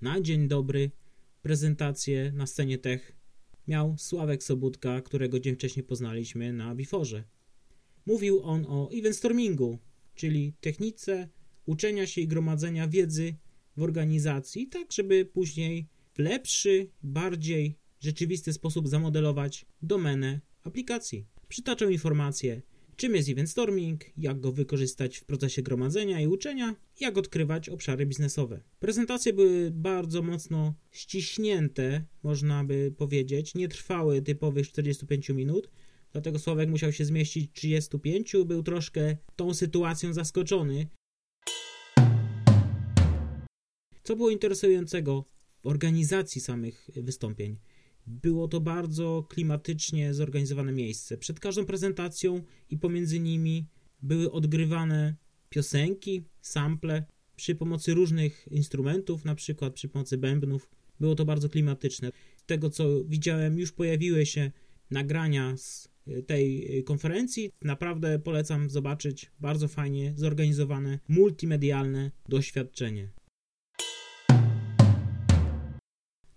Na 0.00 0.20
dzień 0.20 0.48
dobry 0.48 0.90
prezentację 1.46 2.32
na 2.34 2.46
scenie 2.46 2.78
tech 2.78 3.12
miał 3.68 3.98
Sławek 3.98 4.42
Sobutka, 4.42 5.00
którego 5.00 5.40
dzień 5.40 5.54
wcześniej 5.54 5.84
poznaliśmy 5.84 6.52
na 6.52 6.74
Biforze. 6.74 7.24
Mówił 8.06 8.42
on 8.42 8.66
o 8.68 8.90
eventstormingu, 8.92 9.78
czyli 10.14 10.52
technice 10.60 11.28
uczenia 11.66 12.06
się 12.06 12.20
i 12.20 12.28
gromadzenia 12.28 12.88
wiedzy 12.88 13.34
w 13.76 13.82
organizacji, 13.82 14.66
tak 14.66 14.92
żeby 14.92 15.24
później 15.24 15.88
w 16.14 16.18
lepszy, 16.18 16.90
bardziej 17.02 17.78
rzeczywisty 18.00 18.52
sposób 18.52 18.88
zamodelować 18.88 19.66
domenę 19.82 20.40
aplikacji. 20.64 21.26
Przytaczał 21.48 21.90
informacje, 21.90 22.62
czym 22.96 23.14
jest 23.14 23.28
event 23.28 23.50
storming, 23.50 24.04
jak 24.16 24.40
go 24.40 24.52
wykorzystać 24.52 25.18
w 25.18 25.24
procesie 25.24 25.62
gromadzenia 25.62 26.20
i 26.20 26.26
uczenia, 26.26 26.76
jak 27.00 27.18
odkrywać 27.18 27.68
obszary 27.68 28.06
biznesowe. 28.06 28.60
Prezentacje 28.80 29.32
były 29.32 29.70
bardzo 29.70 30.22
mocno 30.22 30.74
ściśnięte, 30.90 32.04
można 32.22 32.64
by 32.64 32.94
powiedzieć, 32.96 33.54
nie 33.54 33.68
trwały 33.68 34.22
typowych 34.22 34.68
45 34.68 35.28
minut, 35.28 35.70
dlatego 36.12 36.38
Sławek 36.38 36.68
musiał 36.68 36.92
się 36.92 37.04
zmieścić 37.04 37.52
35, 37.52 38.32
był 38.46 38.62
troszkę 38.62 39.16
tą 39.36 39.54
sytuacją 39.54 40.12
zaskoczony. 40.12 40.86
Co 44.02 44.16
było 44.16 44.30
interesującego 44.30 45.24
w 45.62 45.66
organizacji 45.66 46.40
samych 46.40 46.90
wystąpień? 46.96 47.56
Było 48.06 48.48
to 48.48 48.60
bardzo 48.60 49.26
klimatycznie 49.28 50.14
zorganizowane 50.14 50.72
miejsce. 50.72 51.18
Przed 51.18 51.40
każdą 51.40 51.66
prezentacją 51.66 52.42
i 52.70 52.78
pomiędzy 52.78 53.20
nimi 53.20 53.66
były 54.02 54.32
odgrywane 54.32 55.16
piosenki, 55.48 56.24
sample 56.40 57.04
przy 57.36 57.54
pomocy 57.54 57.94
różnych 57.94 58.48
instrumentów, 58.50 59.24
na 59.24 59.34
przykład 59.34 59.74
przy 59.74 59.88
pomocy 59.88 60.18
bębnów. 60.18 60.70
Było 61.00 61.14
to 61.14 61.24
bardzo 61.24 61.48
klimatyczne. 61.48 62.10
Z 62.36 62.44
tego 62.44 62.70
co 62.70 63.04
widziałem, 63.04 63.58
już 63.58 63.72
pojawiły 63.72 64.26
się 64.26 64.52
nagrania 64.90 65.56
z 65.56 65.88
tej 66.26 66.68
konferencji. 66.84 67.52
Naprawdę 67.62 68.18
polecam 68.18 68.70
zobaczyć. 68.70 69.30
Bardzo 69.40 69.68
fajnie 69.68 70.12
zorganizowane, 70.16 70.98
multimedialne 71.08 72.10
doświadczenie. 72.28 73.10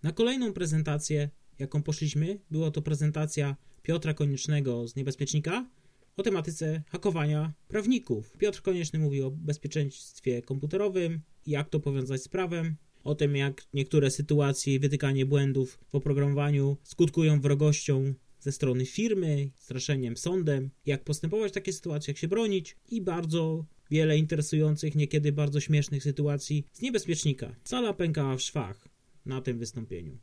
Na 0.03 0.11
kolejną 0.11 0.53
prezentację 0.53 1.29
jaką 1.59 1.83
poszliśmy, 1.83 2.39
była 2.51 2.71
to 2.71 2.81
prezentacja 2.81 3.55
Piotra 3.83 4.13
Koniecznego 4.13 4.87
z 4.87 4.95
Niebezpiecznika 4.95 5.69
o 6.17 6.23
tematyce 6.23 6.83
hakowania 6.87 7.53
prawników. 7.67 8.37
Piotr 8.37 8.61
Konieczny 8.61 8.99
mówił 8.99 9.27
o 9.27 9.31
bezpieczeństwie 9.31 10.41
komputerowym, 10.41 11.21
jak 11.47 11.69
to 11.69 11.79
powiązać 11.79 12.23
z 12.23 12.27
prawem, 12.27 12.75
o 13.03 13.15
tym 13.15 13.35
jak 13.35 13.63
niektóre 13.73 14.11
sytuacje 14.11 14.73
i 14.73 14.79
wytykanie 14.79 15.25
błędów 15.25 15.79
w 15.87 15.95
oprogramowaniu 15.95 16.77
skutkują 16.83 17.41
wrogością 17.41 18.13
ze 18.39 18.51
strony 18.51 18.85
firmy, 18.85 19.49
straszeniem 19.55 20.17
sądem, 20.17 20.69
jak 20.85 21.03
postępować 21.03 21.51
w 21.51 21.55
takiej 21.55 21.73
sytuacji, 21.73 22.11
jak 22.11 22.17
się 22.17 22.27
bronić 22.27 22.77
i 22.89 23.01
bardzo 23.01 23.65
wiele 23.91 24.17
interesujących, 24.17 24.95
niekiedy 24.95 25.31
bardzo 25.31 25.59
śmiesznych 25.59 26.03
sytuacji 26.03 26.65
z 26.73 26.81
niebezpiecznika. 26.81 27.55
Sala 27.63 27.93
pękała 27.93 28.37
w 28.37 28.41
szwach 28.41 28.87
na 29.25 29.41
tym 29.41 29.59
wystąpieniu. 29.59 30.17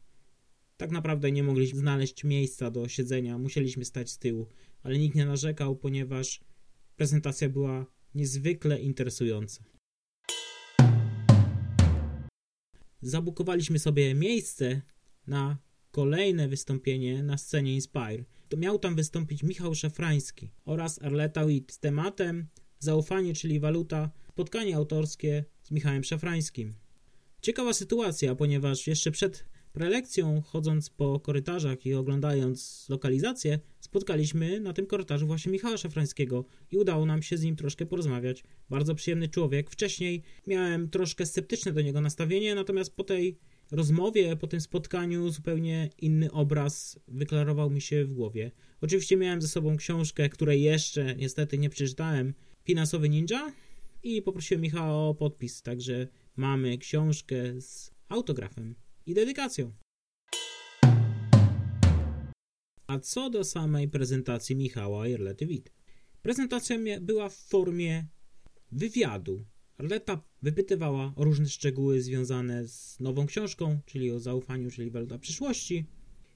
Tak 0.77 0.91
naprawdę 0.91 1.33
nie 1.33 1.43
mogliśmy 1.43 1.79
znaleźć 1.79 2.25
miejsca 2.25 2.71
do 2.71 2.89
siedzenia, 2.89 3.39
musieliśmy 3.39 3.85
stać 3.85 4.11
z 4.11 4.19
tyłu, 4.19 4.47
ale 4.83 4.99
nikt 4.99 5.17
nie 5.17 5.27
narzekał, 5.27 5.77
ponieważ 5.77 6.41
prezentacja 6.97 7.49
była 7.49 7.87
niezwykle 8.15 8.81
interesująca. 8.81 9.65
Zabukowaliśmy 13.03 13.79
sobie 13.79 14.15
miejsce 14.15 14.83
na 15.27 15.59
kolejne 15.91 16.49
wystąpienie 16.49 17.23
na 17.23 17.39
scenie 17.39 17.75
Inspire. 17.75 18.25
To 18.49 18.57
miał 18.57 18.79
tam 18.79 18.97
wystąpić 18.97 19.43
Michał 19.43 19.75
Szafrański 19.75 20.51
oraz 20.65 21.03
Arleta 21.03 21.47
Witt 21.47 21.73
z 21.73 21.79
tematem 21.79 22.47
Zaufanie, 22.79 23.35
czyli 23.35 23.61
waluta, 23.61 24.11
spotkanie 24.29 24.77
autorskie 24.77 25.45
z 25.63 25.71
Michałem 25.71 26.05
Szafrańskim. 26.05 26.75
Ciekawa 27.43 27.73
sytuacja, 27.73 28.35
ponieważ 28.35 28.87
jeszcze 28.87 29.11
przed 29.11 29.45
prelekcją, 29.77 30.43
chodząc 30.43 30.91
po 30.91 31.21
korytarzach 31.21 31.87
i 31.87 31.95
oglądając 31.95 32.87
lokalizację, 32.89 33.59
spotkaliśmy 33.81 34.61
na 34.61 34.73
tym 34.73 34.87
korytarzu 34.87 35.27
właśnie 35.27 35.53
Michała 35.53 35.77
Szafrańskiego 35.77 36.45
i 36.73 36.77
udało 36.77 37.07
nam 37.07 37.23
się 37.23 37.37
z 37.37 37.43
nim 37.43 37.57
troszkę 37.57 37.87
porozmawiać. 37.87 38.45
Bardzo 38.71 38.95
przyjemny 38.95 39.29
człowiek. 39.29 39.71
Wcześniej 39.71 40.23
miałem 40.47 40.91
troszkę 40.91 41.27
sceptyczne 41.27 41.73
do 41.73 41.81
niego 41.81 42.01
nastawienie, 42.01 42.55
natomiast 42.55 42.97
po 42.97 43.05
tej 43.05 43.39
rozmowie, 43.71 44.37
po 44.37 44.47
tym 44.47 44.61
spotkaniu 44.61 45.31
zupełnie 45.31 45.91
inny 45.99 46.33
obraz 46.33 47.01
wyklarował 47.09 47.71
mi 47.71 47.81
się 47.81 48.05
w 48.05 48.13
głowie. 48.13 48.51
Oczywiście 48.81 49.17
miałem 49.17 49.43
ze 49.43 49.49
sobą 49.49 49.77
książkę, 49.77 50.29
której 50.29 50.63
jeszcze 50.63 51.17
niestety 51.17 51.59
nie 51.59 51.71
przeczytałem, 51.71 52.35
Finansowy 52.65 53.09
Ninja 53.09 53.53
i 54.03 54.23
poprosiłem 54.23 54.63
Michała 54.63 55.09
o 55.09 55.15
podpis, 55.15 55.63
także 55.63 56.09
mamy 56.37 56.79
książkę 56.79 57.61
z 57.61 57.91
autografem 58.09 58.86
i 59.07 59.15
dedykacją. 59.15 59.73
A 62.87 62.99
co 62.99 63.31
do 63.31 63.45
samej 63.45 63.89
prezentacji 63.89 64.57
Michała 64.57 65.05
Witt. 65.41 65.73
Prezentacja 66.23 66.77
była 67.01 67.29
w 67.29 67.37
formie 67.37 68.07
wywiadu. 68.73 69.45
Arleta 69.79 70.23
wypytywała 70.43 71.13
o 71.17 71.25
różne 71.25 71.49
szczegóły 71.49 72.03
związane 72.03 72.69
z 72.69 73.01
nową 73.01 73.27
książką, 73.27 73.79
czyli 73.87 74.11
o 74.11 74.21
zaufaniu, 74.21 74.71
czyli 74.71 74.91
waluta 74.91 75.19
przyszłości. 75.19 75.87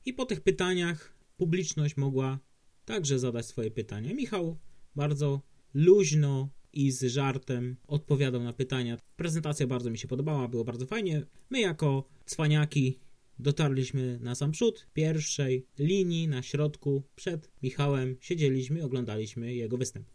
I 0.04 0.12
po 0.12 0.26
tych 0.26 0.40
pytaniach 0.40 1.14
publiczność 1.36 1.96
mogła 1.96 2.38
także 2.84 3.18
zadać 3.18 3.46
swoje 3.46 3.70
pytania. 3.70 4.14
Michał 4.14 4.58
bardzo 4.96 5.42
luźno 5.74 6.48
i 6.72 6.90
z 6.90 7.02
żartem 7.02 7.76
odpowiadał 7.86 8.42
na 8.42 8.52
pytania. 8.52 8.98
Prezentacja 9.16 9.66
bardzo 9.66 9.90
mi 9.90 9.98
się 9.98 10.08
podobała, 10.08 10.48
było 10.48 10.64
bardzo 10.64 10.86
fajnie. 10.86 11.26
My 11.50 11.60
jako 11.60 12.08
cwaniaki 12.26 12.98
dotarliśmy 13.38 14.18
na 14.20 14.34
sam 14.34 14.52
przód 14.52 14.86
pierwszej 14.92 15.66
linii 15.78 16.28
na 16.28 16.42
środku 16.42 17.02
przed 17.14 17.50
Michałem. 17.62 18.16
Siedzieliśmy, 18.20 18.84
oglądaliśmy 18.84 19.54
jego 19.54 19.78
występ. 19.78 20.06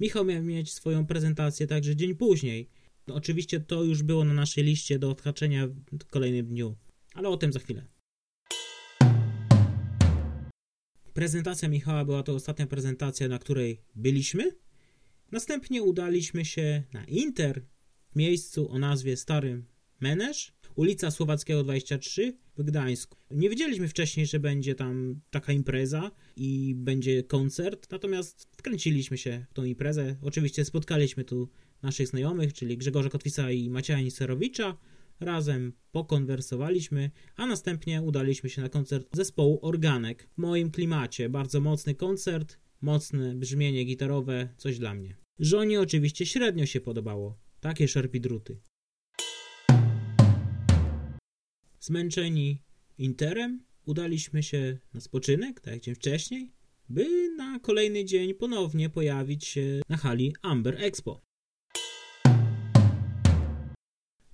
Michał 0.00 0.24
miał 0.24 0.42
mieć 0.42 0.72
swoją 0.72 1.06
prezentację 1.06 1.66
także 1.66 1.96
dzień 1.96 2.14
później. 2.14 2.68
No, 3.06 3.14
oczywiście 3.14 3.60
to 3.60 3.84
już 3.84 4.02
było 4.02 4.24
na 4.24 4.34
naszej 4.34 4.64
liście 4.64 4.98
do 4.98 5.10
odhaczenia 5.10 5.68
w 5.92 6.04
kolejnym 6.10 6.46
dniu, 6.46 6.76
ale 7.14 7.28
o 7.28 7.36
tym 7.36 7.52
za 7.52 7.58
chwilę. 7.58 7.95
Prezentacja 11.16 11.68
Michała 11.68 12.04
była 12.04 12.22
to 12.22 12.34
ostatnia 12.34 12.66
prezentacja, 12.66 13.28
na 13.28 13.38
której 13.38 13.80
byliśmy. 13.94 14.50
Następnie 15.32 15.82
udaliśmy 15.82 16.44
się 16.44 16.82
na 16.92 17.04
Inter 17.04 17.62
w 18.12 18.16
miejscu 18.16 18.70
o 18.70 18.78
nazwie 18.78 19.16
Starym 19.16 19.64
Menesz, 20.00 20.52
ulica 20.74 21.10
Słowackiego 21.10 21.64
23 21.64 22.38
w 22.56 22.62
Gdańsku. 22.62 23.16
Nie 23.30 23.50
wiedzieliśmy 23.50 23.88
wcześniej, 23.88 24.26
że 24.26 24.40
będzie 24.40 24.74
tam 24.74 25.20
taka 25.30 25.52
impreza 25.52 26.10
i 26.36 26.74
będzie 26.76 27.22
koncert, 27.22 27.90
natomiast 27.90 28.48
wkręciliśmy 28.56 29.18
się 29.18 29.46
w 29.50 29.54
tą 29.54 29.64
imprezę. 29.64 30.16
Oczywiście 30.22 30.64
spotkaliśmy 30.64 31.24
tu 31.24 31.48
naszych 31.82 32.08
znajomych, 32.08 32.52
czyli 32.52 32.78
Grzegorza 32.78 33.08
Kotwisa 33.08 33.50
i 33.50 33.70
Macieja 33.70 34.00
Niserowicza, 34.00 34.76
Razem 35.20 35.72
pokonwersowaliśmy, 35.92 37.10
a 37.36 37.46
następnie 37.46 38.02
udaliśmy 38.02 38.50
się 38.50 38.62
na 38.62 38.68
koncert 38.68 39.08
zespołu 39.12 39.58
Organek. 39.62 40.28
W 40.34 40.38
moim 40.38 40.70
klimacie 40.70 41.28
bardzo 41.28 41.60
mocny 41.60 41.94
koncert, 41.94 42.58
mocne 42.80 43.34
brzmienie 43.34 43.84
gitarowe, 43.84 44.48
coś 44.56 44.78
dla 44.78 44.94
mnie. 44.94 45.16
Żonie 45.38 45.80
oczywiście 45.80 46.26
średnio 46.26 46.66
się 46.66 46.80
podobało. 46.80 47.38
Takie 47.60 47.88
szarpidruty. 47.88 48.60
Zmęczeni 51.80 52.62
interem, 52.98 53.64
udaliśmy 53.84 54.42
się 54.42 54.78
na 54.94 55.00
spoczynek, 55.00 55.60
tak 55.60 55.74
jak 55.74 55.82
dzień 55.82 55.94
wcześniej, 55.94 56.52
by 56.88 57.28
na 57.36 57.58
kolejny 57.58 58.04
dzień 58.04 58.34
ponownie 58.34 58.90
pojawić 58.90 59.44
się 59.44 59.80
na 59.88 59.96
hali 59.96 60.34
Amber 60.42 60.84
Expo. 60.84 61.25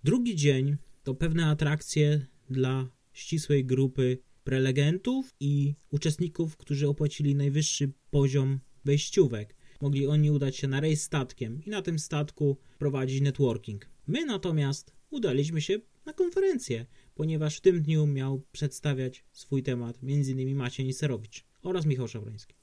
Drugi 0.05 0.37
dzień 0.37 0.77
to 1.03 1.15
pewne 1.15 1.47
atrakcje 1.47 2.27
dla 2.51 2.89
ścisłej 3.13 3.65
grupy 3.65 4.19
prelegentów 4.45 5.35
i 5.41 5.75
uczestników, 5.91 6.57
którzy 6.57 6.89
opłacili 6.89 7.35
najwyższy 7.35 7.93
poziom 8.11 8.61
wejściówek. 8.85 9.57
Mogli 9.81 10.07
oni 10.07 10.31
udać 10.31 10.57
się 10.57 10.69
na 10.69 10.81
rejs 10.81 11.03
statkiem 11.03 11.65
i 11.65 11.71
na 11.71 11.83
tym 11.83 11.99
statku 11.99 12.57
prowadzić 12.79 13.21
networking. 13.21 13.89
My 14.07 14.25
natomiast 14.27 14.93
udaliśmy 15.11 15.61
się 15.61 15.79
na 16.07 16.13
konferencję, 16.13 16.87
ponieważ 17.15 17.57
w 17.57 17.61
tym 17.61 17.83
dniu 17.83 18.07
miał 18.07 18.43
przedstawiać 18.53 19.25
swój 19.33 19.63
temat 19.63 19.99
m.in. 20.03 20.57
Maciej 20.57 20.87
Niserowicz 20.87 21.45
oraz 21.63 21.87
Michał 21.87 22.09
Szawrański. 22.09 22.55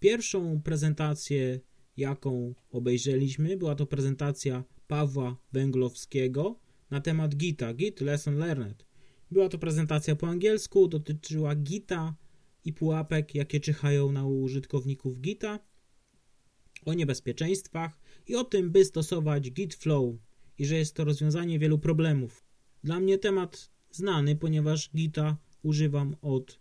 Pierwszą 0.00 0.62
prezentację 0.62 1.60
jaką 1.96 2.54
obejrzeliśmy. 2.70 3.56
Była 3.56 3.74
to 3.74 3.86
prezentacja 3.86 4.64
Pawła 4.88 5.36
Węglowskiego 5.52 6.58
na 6.90 7.00
temat 7.00 7.36
Gita, 7.36 7.74
Git 7.74 8.00
Lesson 8.00 8.38
Learned. 8.38 8.86
Była 9.30 9.48
to 9.48 9.58
prezentacja 9.58 10.16
po 10.16 10.26
angielsku, 10.28 10.88
dotyczyła 10.88 11.54
Gita 11.54 12.14
i 12.64 12.72
pułapek, 12.72 13.34
jakie 13.34 13.60
czyhają 13.60 14.12
na 14.12 14.26
użytkowników 14.26 15.20
Gita, 15.20 15.58
o 16.84 16.94
niebezpieczeństwach 16.94 17.98
i 18.26 18.34
o 18.34 18.44
tym, 18.44 18.70
by 18.70 18.84
stosować 18.84 19.50
Git 19.50 19.74
Flow 19.74 20.14
i 20.58 20.66
że 20.66 20.74
jest 20.74 20.94
to 20.94 21.04
rozwiązanie 21.04 21.58
wielu 21.58 21.78
problemów. 21.78 22.44
Dla 22.84 23.00
mnie 23.00 23.18
temat 23.18 23.70
znany, 23.90 24.36
ponieważ 24.36 24.90
Gita 24.90 25.36
używam 25.62 26.16
od 26.22 26.60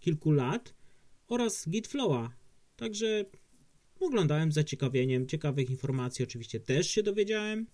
kilku 0.00 0.32
lat 0.32 0.74
oraz 1.28 1.68
Gitflowa. 1.68 2.32
Także 2.76 3.24
oglądałem 4.06 4.52
z 4.52 4.54
zaciekawieniem, 4.54 5.26
ciekawych 5.26 5.70
informacji 5.70 6.22
oczywiście 6.22 6.60
też 6.60 6.90
się 6.90 7.02
dowiedziałem 7.02 7.66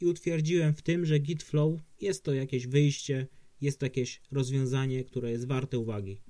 i 0.00 0.06
utwierdziłem 0.06 0.74
w 0.74 0.82
tym, 0.82 1.06
że 1.06 1.18
Gitflow 1.18 1.80
jest 2.00 2.24
to 2.24 2.34
jakieś 2.34 2.66
wyjście, 2.66 3.26
jest 3.60 3.78
to 3.78 3.86
jakieś 3.86 4.20
rozwiązanie, 4.32 5.04
które 5.04 5.30
jest 5.30 5.46
warte 5.46 5.78
uwagi. 5.78 6.20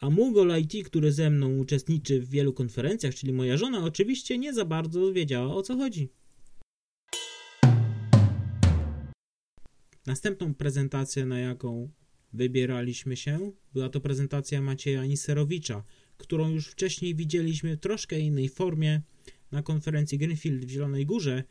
A 0.00 0.10
Mugol 0.10 0.60
IT, 0.60 0.86
który 0.86 1.12
ze 1.12 1.30
mną 1.30 1.58
uczestniczy 1.58 2.20
w 2.20 2.30
wielu 2.30 2.52
konferencjach, 2.52 3.14
czyli 3.14 3.32
moja 3.32 3.56
żona, 3.56 3.84
oczywiście 3.84 4.38
nie 4.38 4.54
za 4.54 4.64
bardzo 4.64 5.12
wiedziała 5.12 5.54
o 5.54 5.62
co 5.62 5.76
chodzi. 5.76 6.08
Następną 10.06 10.54
prezentację, 10.54 11.26
na 11.26 11.38
jaką 11.40 11.90
wybieraliśmy 12.32 13.16
się, 13.16 13.52
była 13.72 13.88
to 13.88 14.00
prezentacja 14.00 14.62
Macieja 14.62 15.06
Niserowicza, 15.06 15.84
którą 16.18 16.50
już 16.50 16.68
wcześniej 16.68 17.14
widzieliśmy 17.14 17.76
w 17.76 17.80
troszkę 17.80 18.20
innej 18.20 18.48
formie 18.48 19.02
na 19.52 19.62
konferencji 19.62 20.18
Greenfield 20.18 20.64
w 20.64 20.70
Zielonej 20.70 21.06
Górze, 21.06 21.44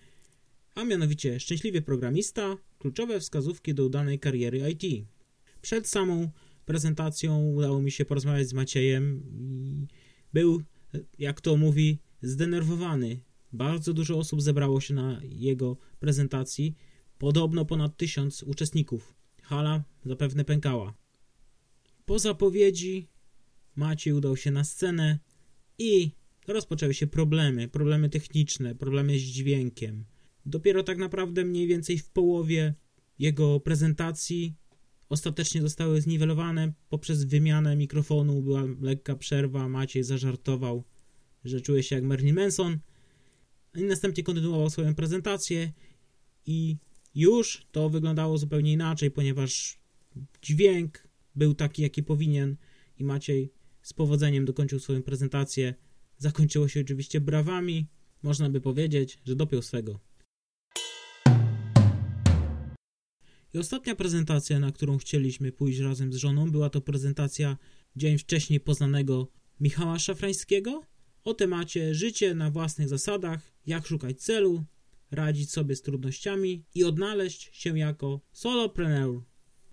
a 0.76 0.84
mianowicie 0.84 1.40
szczęśliwy 1.40 1.82
programista, 1.82 2.58
kluczowe 2.80 3.20
wskazówki 3.20 3.74
do 3.74 3.86
udanej 3.86 4.20
kariery 4.20 4.72
IT. 4.72 5.08
Przed 5.62 5.88
samą 5.88 6.30
prezentacją 6.66 7.52
udało 7.52 7.82
mi 7.82 7.92
się 7.92 8.06
porozmawiać 8.06 8.48
z 8.48 8.54
Maciejem 8.54 9.24
i 9.26 9.88
był, 10.34 10.62
jak 11.20 11.42
to 11.42 11.58
mówi, 11.58 12.00
zdenerwowany. 12.22 13.20
Bardzo 13.54 13.94
dużo 13.94 14.18
osób 14.18 14.42
zebrało 14.42 14.82
się 14.82 14.94
na 14.94 15.22
jego 15.24 15.78
prezentacji, 16.00 16.76
podobno 17.18 17.66
ponad 17.66 17.98
tysiąc 17.98 18.44
uczestników. 18.44 19.14
Hala 19.42 19.84
zapewne 20.06 20.46
pękała. 20.46 20.94
Po 22.06 22.20
zapowiedzi 22.20 23.08
Maciej 23.78 24.14
udał 24.14 24.38
się 24.38 24.52
na 24.52 24.64
scenę 24.64 25.20
i 25.78 26.12
rozpoczęły 26.48 26.94
się 26.94 27.08
problemy, 27.08 27.68
problemy 27.68 28.10
techniczne, 28.10 28.76
problemy 28.76 29.20
z 29.20 29.22
dźwiękiem. 29.22 30.06
Dopiero 30.46 30.84
tak 30.84 30.98
naprawdę 30.98 31.46
mniej 31.46 31.68
więcej 31.68 31.98
w 31.98 32.10
połowie 32.10 32.74
jego 33.20 33.60
prezentacji 33.60 34.56
ostatecznie 35.10 35.62
zostały 35.62 36.02
zniwelowane 36.02 36.74
poprzez 36.90 37.24
wymianę 37.24 37.76
mikrofonu. 37.76 38.42
Była 38.42 38.64
lekka 38.82 39.16
przerwa, 39.16 39.70
Maciej 39.70 40.04
zażartował, 40.04 40.84
że 41.46 41.62
czuje 41.62 41.84
się 41.84 41.96
jak 41.96 42.04
Marilyn 42.04 42.36
Manson 42.36 42.80
i 43.76 43.84
następnie 43.84 44.24
kontynuował 44.24 44.70
swoją 44.70 44.96
prezentację 44.96 45.72
i 46.46 46.78
już 47.16 47.68
to 47.72 47.90
wyglądało 47.90 48.38
zupełnie 48.38 48.74
inaczej, 48.74 49.12
ponieważ 49.12 49.80
dźwięk 50.42 51.08
był 51.36 51.54
taki, 51.54 51.82
jaki 51.82 52.04
powinien 52.04 52.56
i 53.00 53.04
Maciej 53.04 53.57
z 53.88 53.94
powodzeniem 53.94 54.46
dokończył 54.46 54.80
swoją 54.80 55.04
prezentację. 55.04 55.74
Zakończyło 56.18 56.68
się 56.68 56.82
oczywiście 56.82 57.22
brawami. 57.22 57.88
Można 58.24 58.50
by 58.50 58.62
powiedzieć, 58.62 59.20
że 59.26 59.36
dopiął 59.36 59.62
swego. 59.62 60.00
I 63.54 63.58
ostatnia 63.58 63.96
prezentacja, 63.96 64.60
na 64.60 64.72
którą 64.72 64.98
chcieliśmy 64.98 65.52
pójść 65.52 65.80
razem 65.80 66.14
z 66.14 66.16
żoną, 66.16 66.52
była 66.52 66.70
to 66.70 66.82
prezentacja 66.82 67.58
dzień 67.96 68.18
wcześniej 68.18 68.60
poznanego 68.60 69.28
Michała 69.60 70.00
Szafrańskiego 70.00 70.84
o 71.24 71.34
temacie 71.34 71.96
życie 71.96 72.36
na 72.36 72.52
własnych 72.52 72.90
zasadach, 72.90 73.54
jak 73.66 73.88
szukać 73.88 74.22
celu, 74.22 74.64
radzić 75.12 75.52
sobie 75.52 75.76
z 75.76 75.82
trudnościami 75.82 76.66
i 76.76 76.84
odnaleźć 76.84 77.50
się 77.52 77.78
jako 77.78 78.22
solopreneur. 78.32 79.22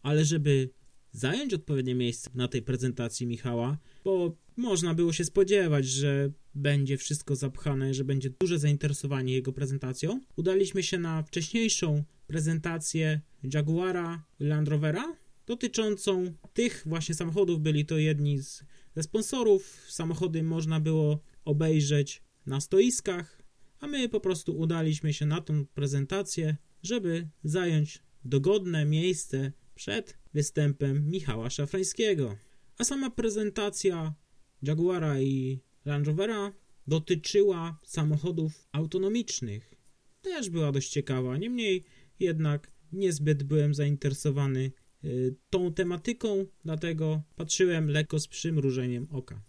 Ale 0.03 0.25
żeby 0.25 0.71
zająć 1.15 1.55
odpowiednie 1.55 1.95
miejsce 1.95 2.31
na 2.35 2.49
tej 2.49 2.63
prezentacji 2.63 3.27
Michała, 3.27 3.79
bo 4.05 4.37
można 4.57 4.95
było 4.95 5.13
się 5.13 5.25
spodziewać, 5.25 5.87
że 5.87 6.31
będzie 6.55 6.97
wszystko 6.97 7.37
zapchane, 7.37 7.95
że 7.95 8.05
będzie 8.05 8.31
duże 8.31 8.59
zainteresowanie 8.59 9.35
jego 9.35 9.53
prezentacją. 9.53 10.21
Udaliśmy 10.37 10.83
się 10.83 10.99
na 10.99 11.23
wcześniejszą 11.23 12.05
prezentację 12.27 13.21
Jaguara 13.55 14.25
Land 14.41 14.69
Rovera 14.69 15.17
dotyczącą 15.47 16.35
tych 16.53 16.83
właśnie 16.87 17.15
samochodów. 17.15 17.61
Byli 17.61 17.87
to 17.87 17.99
jedni 17.99 18.39
z, 18.39 18.65
ze 18.97 19.03
sponsorów. 19.03 19.85
Samochody 19.89 20.43
można 20.43 20.81
było 20.81 21.21
obejrzeć 21.45 22.23
na 22.47 22.61
stoiskach, 22.61 23.43
a 23.81 23.87
my 23.87 24.09
po 24.09 24.21
prostu 24.21 24.59
udaliśmy 24.59 25.13
się 25.13 25.27
na 25.27 25.41
tą 25.41 25.67
prezentację, 25.67 26.57
żeby 26.83 27.29
zająć 27.45 28.03
dogodne 28.25 28.85
miejsce 28.85 29.53
przed 29.75 30.24
występem 30.35 31.11
Michała 31.11 31.51
Szafrańskiego. 31.51 32.37
A 32.79 32.85
sama 32.85 33.11
prezentacja 33.11 34.15
Jaguara 34.63 35.21
i 35.21 35.61
Land 35.85 36.07
Rovera 36.07 36.53
dotyczyła 36.87 37.79
samochodów 37.85 38.69
autonomicznych. 38.73 39.75
Też 40.23 40.51
była 40.51 40.73
dość 40.73 40.91
ciekawa, 40.91 41.37
niemniej 41.37 41.85
jednak 42.21 42.71
niezbyt 42.93 43.43
byłem 43.43 43.75
zainteresowany 43.75 44.73
y, 45.05 45.35
tą 45.51 45.75
tematyką, 45.75 46.47
dlatego 46.65 47.23
patrzyłem 47.37 47.91
lekko 47.91 48.21
z 48.21 48.29
przymrużeniem 48.29 49.09
oka. 49.11 49.43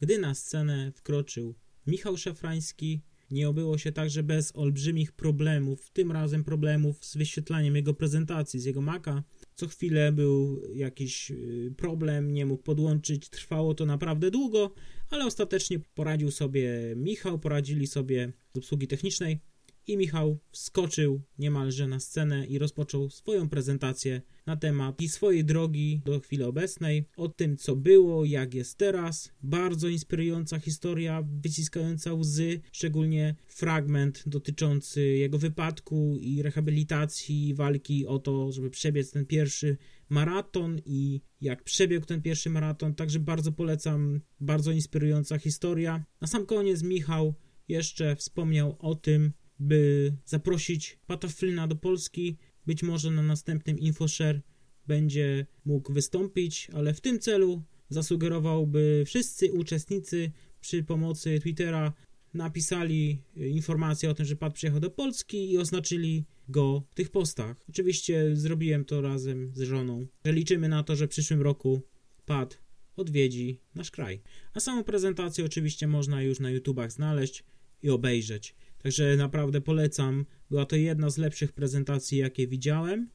Gdy 0.00 0.18
na 0.18 0.34
scenę 0.34 0.92
wkroczył 0.92 1.54
Michał 1.86 2.16
Szafrański, 2.16 3.02
nie 3.34 3.48
obyło 3.48 3.78
się 3.78 3.92
także 3.92 4.22
bez 4.22 4.56
olbrzymich 4.56 5.12
problemów, 5.12 5.90
tym 5.90 6.12
razem 6.12 6.44
problemów 6.44 7.04
z 7.04 7.16
wyświetlaniem 7.16 7.76
jego 7.76 7.94
prezentacji, 7.94 8.60
z 8.60 8.64
jego 8.64 8.80
maka. 8.80 9.22
Co 9.54 9.68
chwilę 9.68 10.12
był 10.12 10.62
jakiś 10.74 11.30
y, 11.30 11.74
problem, 11.76 12.32
nie 12.32 12.46
mógł 12.46 12.62
podłączyć, 12.62 13.28
trwało 13.28 13.74
to 13.74 13.86
naprawdę 13.86 14.30
długo, 14.30 14.74
ale 15.10 15.26
ostatecznie 15.26 15.78
poradził 15.94 16.30
sobie 16.30 16.70
Michał, 16.96 17.38
poradzili 17.38 17.86
sobie 17.86 18.32
z 18.54 18.58
obsługi 18.58 18.86
technicznej 18.86 19.53
i 19.86 19.96
Michał 19.96 20.38
wskoczył 20.50 21.22
niemalże 21.38 21.88
na 21.88 22.00
scenę 22.00 22.46
i 22.46 22.58
rozpoczął 22.58 23.10
swoją 23.10 23.48
prezentację 23.48 24.22
na 24.46 24.56
temat 24.56 25.00
i 25.00 25.08
swojej 25.08 25.44
drogi 25.44 26.02
do 26.04 26.20
chwili 26.20 26.42
obecnej, 26.42 27.08
o 27.16 27.28
tym 27.28 27.56
co 27.56 27.76
było, 27.76 28.24
jak 28.24 28.54
jest 28.54 28.78
teraz. 28.78 29.32
Bardzo 29.42 29.88
inspirująca 29.88 30.58
historia, 30.58 31.24
wyciskająca 31.40 32.14
łzy, 32.14 32.60
szczególnie 32.72 33.34
fragment 33.46 34.22
dotyczący 34.26 35.06
jego 35.06 35.38
wypadku 35.38 36.16
i 36.20 36.42
rehabilitacji, 36.42 37.54
walki 37.54 38.06
o 38.06 38.18
to, 38.18 38.52
żeby 38.52 38.70
przebiec 38.70 39.10
ten 39.10 39.26
pierwszy 39.26 39.76
maraton 40.08 40.80
i 40.84 41.20
jak 41.40 41.62
przebiegł 41.62 42.06
ten 42.06 42.22
pierwszy 42.22 42.50
maraton. 42.50 42.94
Także 42.94 43.20
bardzo 43.20 43.52
polecam, 43.52 44.20
bardzo 44.40 44.72
inspirująca 44.72 45.38
historia. 45.38 46.04
Na 46.20 46.26
sam 46.26 46.46
koniec 46.46 46.82
Michał 46.82 47.34
jeszcze 47.68 48.16
wspomniał 48.16 48.76
o 48.78 48.94
tym, 48.94 49.32
by 49.60 50.12
zaprosić 50.26 50.98
Pata 51.06 51.28
do 51.68 51.76
Polski. 51.76 52.36
Być 52.66 52.82
może 52.82 53.10
na 53.10 53.22
następnym 53.22 53.78
InfoShare 53.78 54.40
będzie 54.86 55.46
mógł 55.64 55.92
wystąpić, 55.92 56.68
ale 56.72 56.94
w 56.94 57.00
tym 57.00 57.18
celu 57.18 57.62
zasugerował, 57.88 58.66
by 58.66 59.02
wszyscy 59.06 59.52
uczestnicy 59.52 60.30
przy 60.60 60.82
pomocy 60.82 61.40
Twittera 61.40 61.92
napisali 62.34 63.22
informację 63.36 64.10
o 64.10 64.14
tym, 64.14 64.26
że 64.26 64.36
Pat 64.36 64.54
przyjechał 64.54 64.80
do 64.80 64.90
Polski 64.90 65.50
i 65.52 65.58
oznaczyli 65.58 66.24
go 66.48 66.82
w 66.90 66.94
tych 66.94 67.10
postach. 67.10 67.64
Oczywiście 67.68 68.36
zrobiłem 68.36 68.84
to 68.84 69.00
razem 69.00 69.52
z 69.54 69.60
żoną, 69.60 70.06
liczymy 70.24 70.68
na 70.68 70.82
to, 70.82 70.96
że 70.96 71.06
w 71.06 71.10
przyszłym 71.10 71.42
roku 71.42 71.82
Pat 72.26 72.58
odwiedzi 72.96 73.60
nasz 73.74 73.90
kraj. 73.90 74.22
A 74.54 74.60
samą 74.60 74.84
prezentację 74.84 75.44
oczywiście 75.44 75.86
można 75.86 76.22
już 76.22 76.40
na 76.40 76.50
YouTubach 76.50 76.92
znaleźć 76.92 77.44
i 77.82 77.90
obejrzeć. 77.90 78.54
Także 78.84 79.16
naprawdę 79.16 79.60
polecam. 79.60 80.26
Była 80.50 80.66
to 80.66 80.76
jedna 80.76 81.10
z 81.10 81.18
lepszych 81.18 81.52
prezentacji, 81.52 82.18
jakie 82.18 82.46
widziałem. 82.46 83.10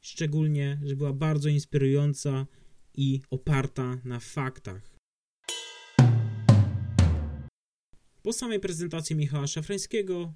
Szczególnie, 0.00 0.80
że 0.84 0.96
była 0.96 1.12
bardzo 1.12 1.48
inspirująca 1.48 2.46
i 2.94 3.20
oparta 3.30 4.00
na 4.04 4.20
faktach. 4.20 4.98
Po 8.22 8.32
samej 8.32 8.60
prezentacji 8.60 9.16
Michała 9.16 9.46
Szafrańskiego, 9.46 10.34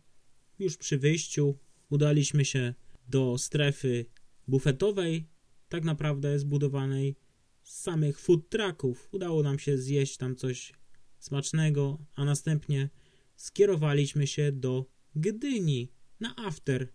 już 0.58 0.76
przy 0.76 0.98
wyjściu, 0.98 1.58
udaliśmy 1.90 2.44
się 2.44 2.74
do 3.08 3.38
strefy 3.38 4.06
bufetowej, 4.48 5.28
tak 5.68 5.84
naprawdę 5.84 6.38
zbudowanej 6.38 7.16
z 7.62 7.80
samych 7.80 8.20
food 8.20 8.48
trucków. 8.48 9.08
Udało 9.12 9.42
nam 9.42 9.58
się 9.58 9.78
zjeść 9.78 10.16
tam 10.16 10.36
coś 10.36 10.72
smacznego, 11.18 11.98
a 12.14 12.24
następnie 12.24 12.90
skierowaliśmy 13.36 14.26
się 14.26 14.52
do 14.52 14.86
Gdyni 15.14 15.92
na 16.20 16.36
after. 16.36 16.88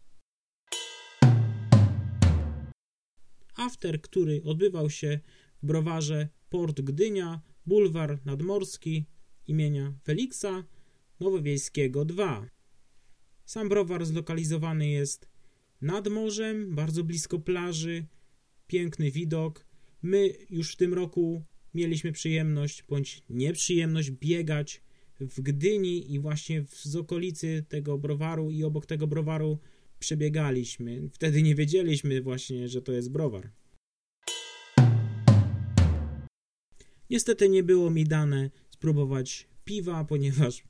After, 3.55 4.01
który 4.01 4.43
odbywał 4.43 4.89
się 4.89 5.19
w 5.63 5.65
browarze 5.65 6.29
Port 6.49 6.81
Gdynia, 6.81 7.41
bulwar 7.65 8.19
nadmorski 8.25 9.05
imienia 9.47 9.93
Feliksa 10.03 10.63
Nowowiejskiego 11.19 12.05
2. 12.05 12.49
Sam 13.45 13.69
browar 13.69 14.05
zlokalizowany 14.05 14.89
jest 14.89 15.29
nad 15.81 16.07
morzem, 16.07 16.75
bardzo 16.75 17.03
blisko 17.03 17.39
plaży, 17.39 18.05
piękny 18.67 19.11
widok. 19.11 19.65
My 20.01 20.33
już 20.49 20.73
w 20.73 20.75
tym 20.75 20.93
roku 20.93 21.43
mieliśmy 21.73 22.11
przyjemność 22.11 22.83
bądź 22.83 23.23
nieprzyjemność 23.29 24.11
biegać 24.11 24.81
w 25.21 25.41
Gdyni 25.41 26.13
i 26.13 26.19
właśnie 26.19 26.65
z 26.69 26.95
okolicy 26.95 27.65
tego 27.69 27.97
browaru 27.97 28.51
i 28.51 28.63
obok 28.63 28.85
tego 28.85 29.07
browaru 29.07 29.59
przebiegaliśmy. 29.99 31.09
Wtedy 31.13 31.41
nie 31.41 31.55
wiedzieliśmy 31.55 32.21
właśnie, 32.21 32.67
że 32.67 32.81
to 32.81 32.91
jest 32.91 33.11
browar. 33.11 33.51
Niestety 37.09 37.49
nie 37.49 37.63
było 37.63 37.89
mi 37.89 38.03
dane 38.03 38.49
spróbować 38.69 39.47
piwa, 39.65 40.05
ponieważ 40.05 40.63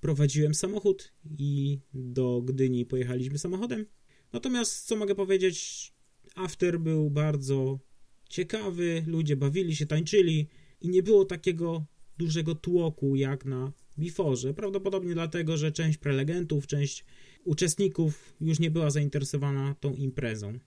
prowadziłem 0.00 0.54
samochód 0.54 1.12
i 1.38 1.78
do 1.94 2.42
Gdyni 2.42 2.86
pojechaliśmy 2.86 3.38
samochodem. 3.38 3.86
Natomiast 4.32 4.86
co 4.86 4.96
mogę 4.96 5.14
powiedzieć, 5.14 5.92
after 6.34 6.80
był 6.80 7.10
bardzo 7.10 7.78
ciekawy, 8.28 9.04
ludzie 9.06 9.36
bawili 9.36 9.76
się, 9.76 9.86
tańczyli 9.86 10.48
i 10.80 10.88
nie 10.88 11.02
było 11.02 11.24
takiego 11.24 11.86
dużego 12.18 12.54
tłoku 12.54 13.16
jak 13.16 13.44
na 13.44 13.72
Biforze. 13.98 14.54
Prawdopodobnie 14.54 15.14
dlatego, 15.14 15.56
że 15.56 15.72
część 15.72 15.98
prelegentów, 15.98 16.66
część 16.66 17.04
uczestników 17.44 18.34
już 18.40 18.58
nie 18.58 18.70
była 18.70 18.90
zainteresowana 18.90 19.74
tą 19.80 19.94
imprezą. 19.94 20.58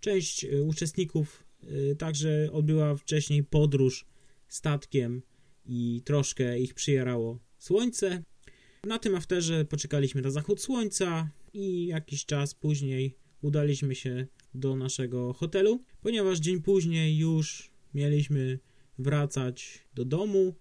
Część 0.00 0.44
y, 0.44 0.62
uczestników 0.62 1.44
y, 1.64 1.96
także 1.96 2.48
odbyła 2.52 2.96
wcześniej 2.96 3.44
podróż 3.44 4.06
statkiem 4.48 5.22
i 5.66 6.02
troszkę 6.04 6.60
ich 6.60 6.74
przyjarało 6.74 7.38
słońce. 7.58 8.22
Na 8.84 8.98
tym 8.98 9.14
afterze 9.14 9.64
poczekaliśmy 9.64 10.22
na 10.22 10.30
zachód 10.30 10.60
słońca 10.60 11.30
i 11.52 11.86
jakiś 11.86 12.26
czas 12.26 12.54
później 12.54 13.14
udaliśmy 13.42 13.94
się 13.94 14.26
do 14.54 14.76
naszego 14.76 15.32
hotelu, 15.32 15.82
ponieważ 16.00 16.38
dzień 16.38 16.62
później 16.62 17.18
już 17.18 17.70
mieliśmy 17.94 18.58
wracać 18.98 19.84
do 19.94 20.04
domu. 20.04 20.54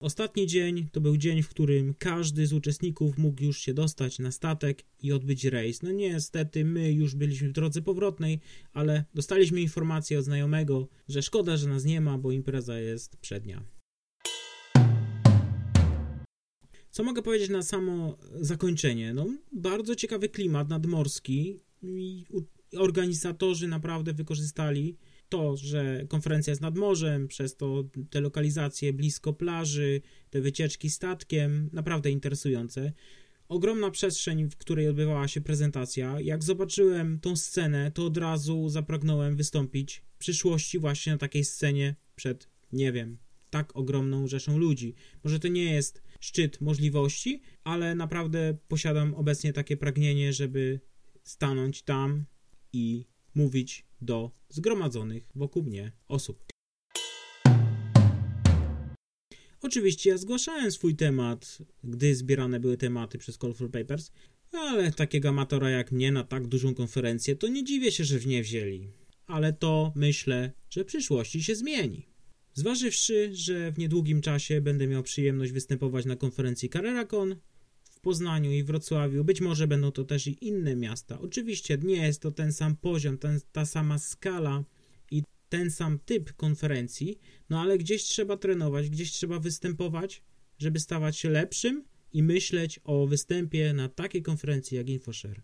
Ostatni 0.00 0.46
dzień 0.46 0.88
to 0.92 1.00
był 1.00 1.16
dzień, 1.16 1.42
w 1.42 1.48
którym 1.48 1.94
każdy 1.94 2.46
z 2.46 2.52
uczestników 2.52 3.18
mógł 3.18 3.42
już 3.42 3.58
się 3.58 3.74
dostać 3.74 4.18
na 4.18 4.30
statek 4.30 4.82
i 5.02 5.12
odbyć 5.12 5.44
rejs. 5.44 5.82
No 5.82 5.90
niestety 5.92 6.64
my 6.64 6.92
już 6.92 7.14
byliśmy 7.14 7.48
w 7.48 7.52
drodze 7.52 7.82
powrotnej, 7.82 8.40
ale 8.72 9.04
dostaliśmy 9.14 9.60
informację 9.60 10.18
od 10.18 10.24
znajomego, 10.24 10.88
że 11.08 11.22
szkoda, 11.22 11.56
że 11.56 11.68
nas 11.68 11.84
nie 11.84 12.00
ma, 12.00 12.18
bo 12.18 12.32
impreza 12.32 12.78
jest 12.78 13.16
przednia. 13.16 13.62
Co 16.90 17.02
mogę 17.02 17.22
powiedzieć 17.22 17.50
na 17.50 17.62
samo 17.62 18.16
zakończenie? 18.34 19.14
No, 19.14 19.26
bardzo 19.52 19.94
ciekawy 19.94 20.28
klimat 20.28 20.68
nadmorski 20.68 21.60
i 21.82 22.24
organizatorzy 22.76 23.68
naprawdę 23.68 24.12
wykorzystali 24.12 24.96
to, 25.30 25.56
że 25.56 26.04
konferencja 26.08 26.50
jest 26.50 26.62
nad 26.62 26.76
morzem, 26.76 27.28
przez 27.28 27.56
to 27.56 27.84
te 28.10 28.20
lokalizacje 28.20 28.92
blisko 28.92 29.32
plaży, 29.32 30.00
te 30.30 30.40
wycieczki 30.40 30.90
statkiem, 30.90 31.70
naprawdę 31.72 32.10
interesujące. 32.10 32.92
Ogromna 33.48 33.90
przestrzeń, 33.90 34.50
w 34.50 34.56
której 34.56 34.88
odbywała 34.88 35.28
się 35.28 35.40
prezentacja. 35.40 36.20
Jak 36.20 36.44
zobaczyłem 36.44 37.20
tą 37.20 37.36
scenę, 37.36 37.90
to 37.90 38.06
od 38.06 38.16
razu 38.16 38.68
zapragnąłem 38.68 39.36
wystąpić 39.36 40.02
w 40.14 40.18
przyszłości 40.18 40.78
właśnie 40.78 41.12
na 41.12 41.18
takiej 41.18 41.44
scenie 41.44 41.94
przed, 42.16 42.48
nie 42.72 42.92
wiem, 42.92 43.18
tak 43.50 43.76
ogromną 43.76 44.26
rzeszą 44.26 44.58
ludzi. 44.58 44.94
Może 45.24 45.38
to 45.38 45.48
nie 45.48 45.74
jest 45.74 46.02
szczyt 46.20 46.60
możliwości, 46.60 47.42
ale 47.64 47.94
naprawdę 47.94 48.56
posiadam 48.68 49.14
obecnie 49.14 49.52
takie 49.52 49.76
pragnienie, 49.76 50.32
żeby 50.32 50.80
stanąć 51.24 51.82
tam 51.82 52.24
i 52.72 53.06
mówić 53.34 53.89
do 54.02 54.30
zgromadzonych 54.48 55.30
wokół 55.34 55.62
mnie 55.62 55.92
osób. 56.08 56.44
Oczywiście 59.62 60.10
ja 60.10 60.18
zgłaszałem 60.18 60.70
swój 60.70 60.96
temat, 60.96 61.58
gdy 61.84 62.14
zbierane 62.14 62.60
były 62.60 62.76
tematy 62.76 63.18
przez 63.18 63.38
Colorful 63.38 63.70
Papers, 63.70 64.10
ale 64.52 64.92
takiego 64.92 65.28
amatora 65.28 65.70
jak 65.70 65.92
mnie 65.92 66.12
na 66.12 66.24
tak 66.24 66.46
dużą 66.46 66.74
konferencję 66.74 67.36
to 67.36 67.48
nie 67.48 67.64
dziwię 67.64 67.92
się, 67.92 68.04
że 68.04 68.18
w 68.18 68.26
nie 68.26 68.42
wzięli. 68.42 68.88
Ale 69.26 69.52
to 69.52 69.92
myślę, 69.96 70.52
że 70.70 70.84
w 70.84 70.86
przyszłości 70.86 71.42
się 71.42 71.54
zmieni. 71.54 72.06
Zważywszy, 72.54 73.30
że 73.32 73.72
w 73.72 73.78
niedługim 73.78 74.20
czasie 74.20 74.60
będę 74.60 74.86
miał 74.86 75.02
przyjemność 75.02 75.52
występować 75.52 76.04
na 76.04 76.16
konferencji 76.16 76.68
CarreraCon 76.68 77.36
Poznaniu 78.00 78.52
i 78.52 78.64
Wrocławiu, 78.64 79.24
być 79.24 79.40
może 79.40 79.66
będą 79.66 79.92
to 79.92 80.04
też 80.04 80.26
i 80.26 80.46
inne 80.46 80.76
miasta. 80.76 81.20
Oczywiście 81.20 81.78
nie 81.82 82.06
jest 82.06 82.22
to 82.22 82.30
ten 82.30 82.52
sam 82.52 82.76
poziom, 82.76 83.18
ten, 83.18 83.40
ta 83.52 83.66
sama 83.66 83.98
skala 83.98 84.64
i 85.10 85.22
ten 85.48 85.70
sam 85.70 85.98
typ 85.98 86.32
konferencji, 86.32 87.18
no 87.50 87.60
ale 87.60 87.78
gdzieś 87.78 88.02
trzeba 88.02 88.36
trenować, 88.36 88.90
gdzieś 88.90 89.12
trzeba 89.12 89.38
występować, 89.38 90.22
żeby 90.58 90.80
stawać 90.80 91.18
się 91.18 91.30
lepszym 91.30 91.84
i 92.12 92.22
myśleć 92.22 92.80
o 92.84 93.06
występie 93.06 93.72
na 93.72 93.88
takiej 93.88 94.22
konferencji 94.22 94.76
jak 94.76 94.88
InfoShare. 94.88 95.42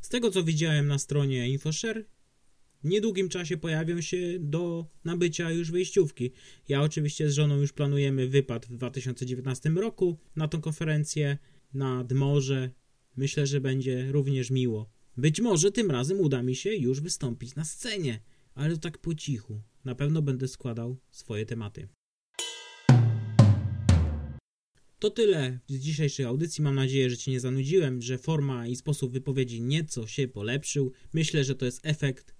Z 0.00 0.08
tego 0.08 0.30
co 0.30 0.44
widziałem 0.44 0.86
na 0.86 0.98
stronie 0.98 1.48
InfoShare, 1.48 2.04
w 2.84 2.88
niedługim 2.88 3.28
czasie 3.28 3.56
pojawią 3.56 4.00
się 4.00 4.38
do 4.40 4.86
nabycia 5.04 5.50
już 5.50 5.70
wyjściówki. 5.70 6.32
Ja 6.68 6.82
oczywiście 6.82 7.30
z 7.30 7.34
żoną 7.34 7.60
już 7.60 7.72
planujemy 7.72 8.28
wypad 8.28 8.66
w 8.66 8.76
2019 8.76 9.70
roku 9.70 10.18
na 10.36 10.48
tą 10.48 10.60
konferencję 10.60 11.38
nad 11.74 12.12
morze. 12.12 12.70
Myślę, 13.16 13.46
że 13.46 13.60
będzie 13.60 14.12
również 14.12 14.50
miło. 14.50 14.90
Być 15.16 15.40
może 15.40 15.72
tym 15.72 15.90
razem 15.90 16.20
uda 16.20 16.42
mi 16.42 16.56
się 16.56 16.74
już 16.74 17.00
wystąpić 17.00 17.54
na 17.54 17.64
scenie, 17.64 18.20
ale 18.54 18.78
tak 18.78 18.98
po 18.98 19.14
cichu. 19.14 19.60
Na 19.84 19.94
pewno 19.94 20.22
będę 20.22 20.48
składał 20.48 20.96
swoje 21.10 21.46
tematy. 21.46 21.88
To 24.98 25.10
tyle 25.10 25.58
z 25.68 25.78
dzisiejszej 25.78 26.26
audycji. 26.26 26.64
Mam 26.64 26.74
nadzieję, 26.74 27.10
że 27.10 27.16
Cię 27.16 27.30
nie 27.30 27.40
zanudziłem, 27.40 28.02
że 28.02 28.18
forma 28.18 28.66
i 28.66 28.76
sposób 28.76 29.12
wypowiedzi 29.12 29.62
nieco 29.62 30.06
się 30.06 30.28
polepszył. 30.28 30.92
Myślę, 31.12 31.44
że 31.44 31.54
to 31.54 31.64
jest 31.64 31.86
efekt 31.86 32.33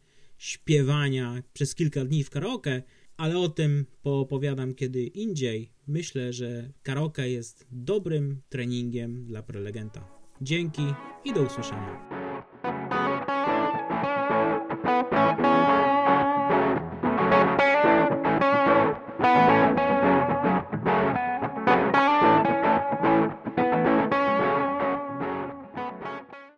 śpiewania 0.45 1.43
przez 1.53 1.75
kilka 1.75 2.05
dni 2.05 2.25
w 2.25 2.31
karaoke, 2.31 2.83
ale 3.17 3.39
o 3.39 3.49
tym 3.49 3.87
poopowiadam 4.03 4.75
kiedy 4.75 5.03
indziej. 5.07 5.73
Myślę, 5.87 6.33
że 6.33 6.73
karaoke 6.83 7.31
jest 7.31 7.67
dobrym 7.71 8.41
treningiem 8.49 9.27
dla 9.27 9.43
prelegenta. 9.43 10.09
Dzięki 10.41 10.83
i 11.25 11.33
do 11.33 11.43
usłyszenia. 11.43 12.24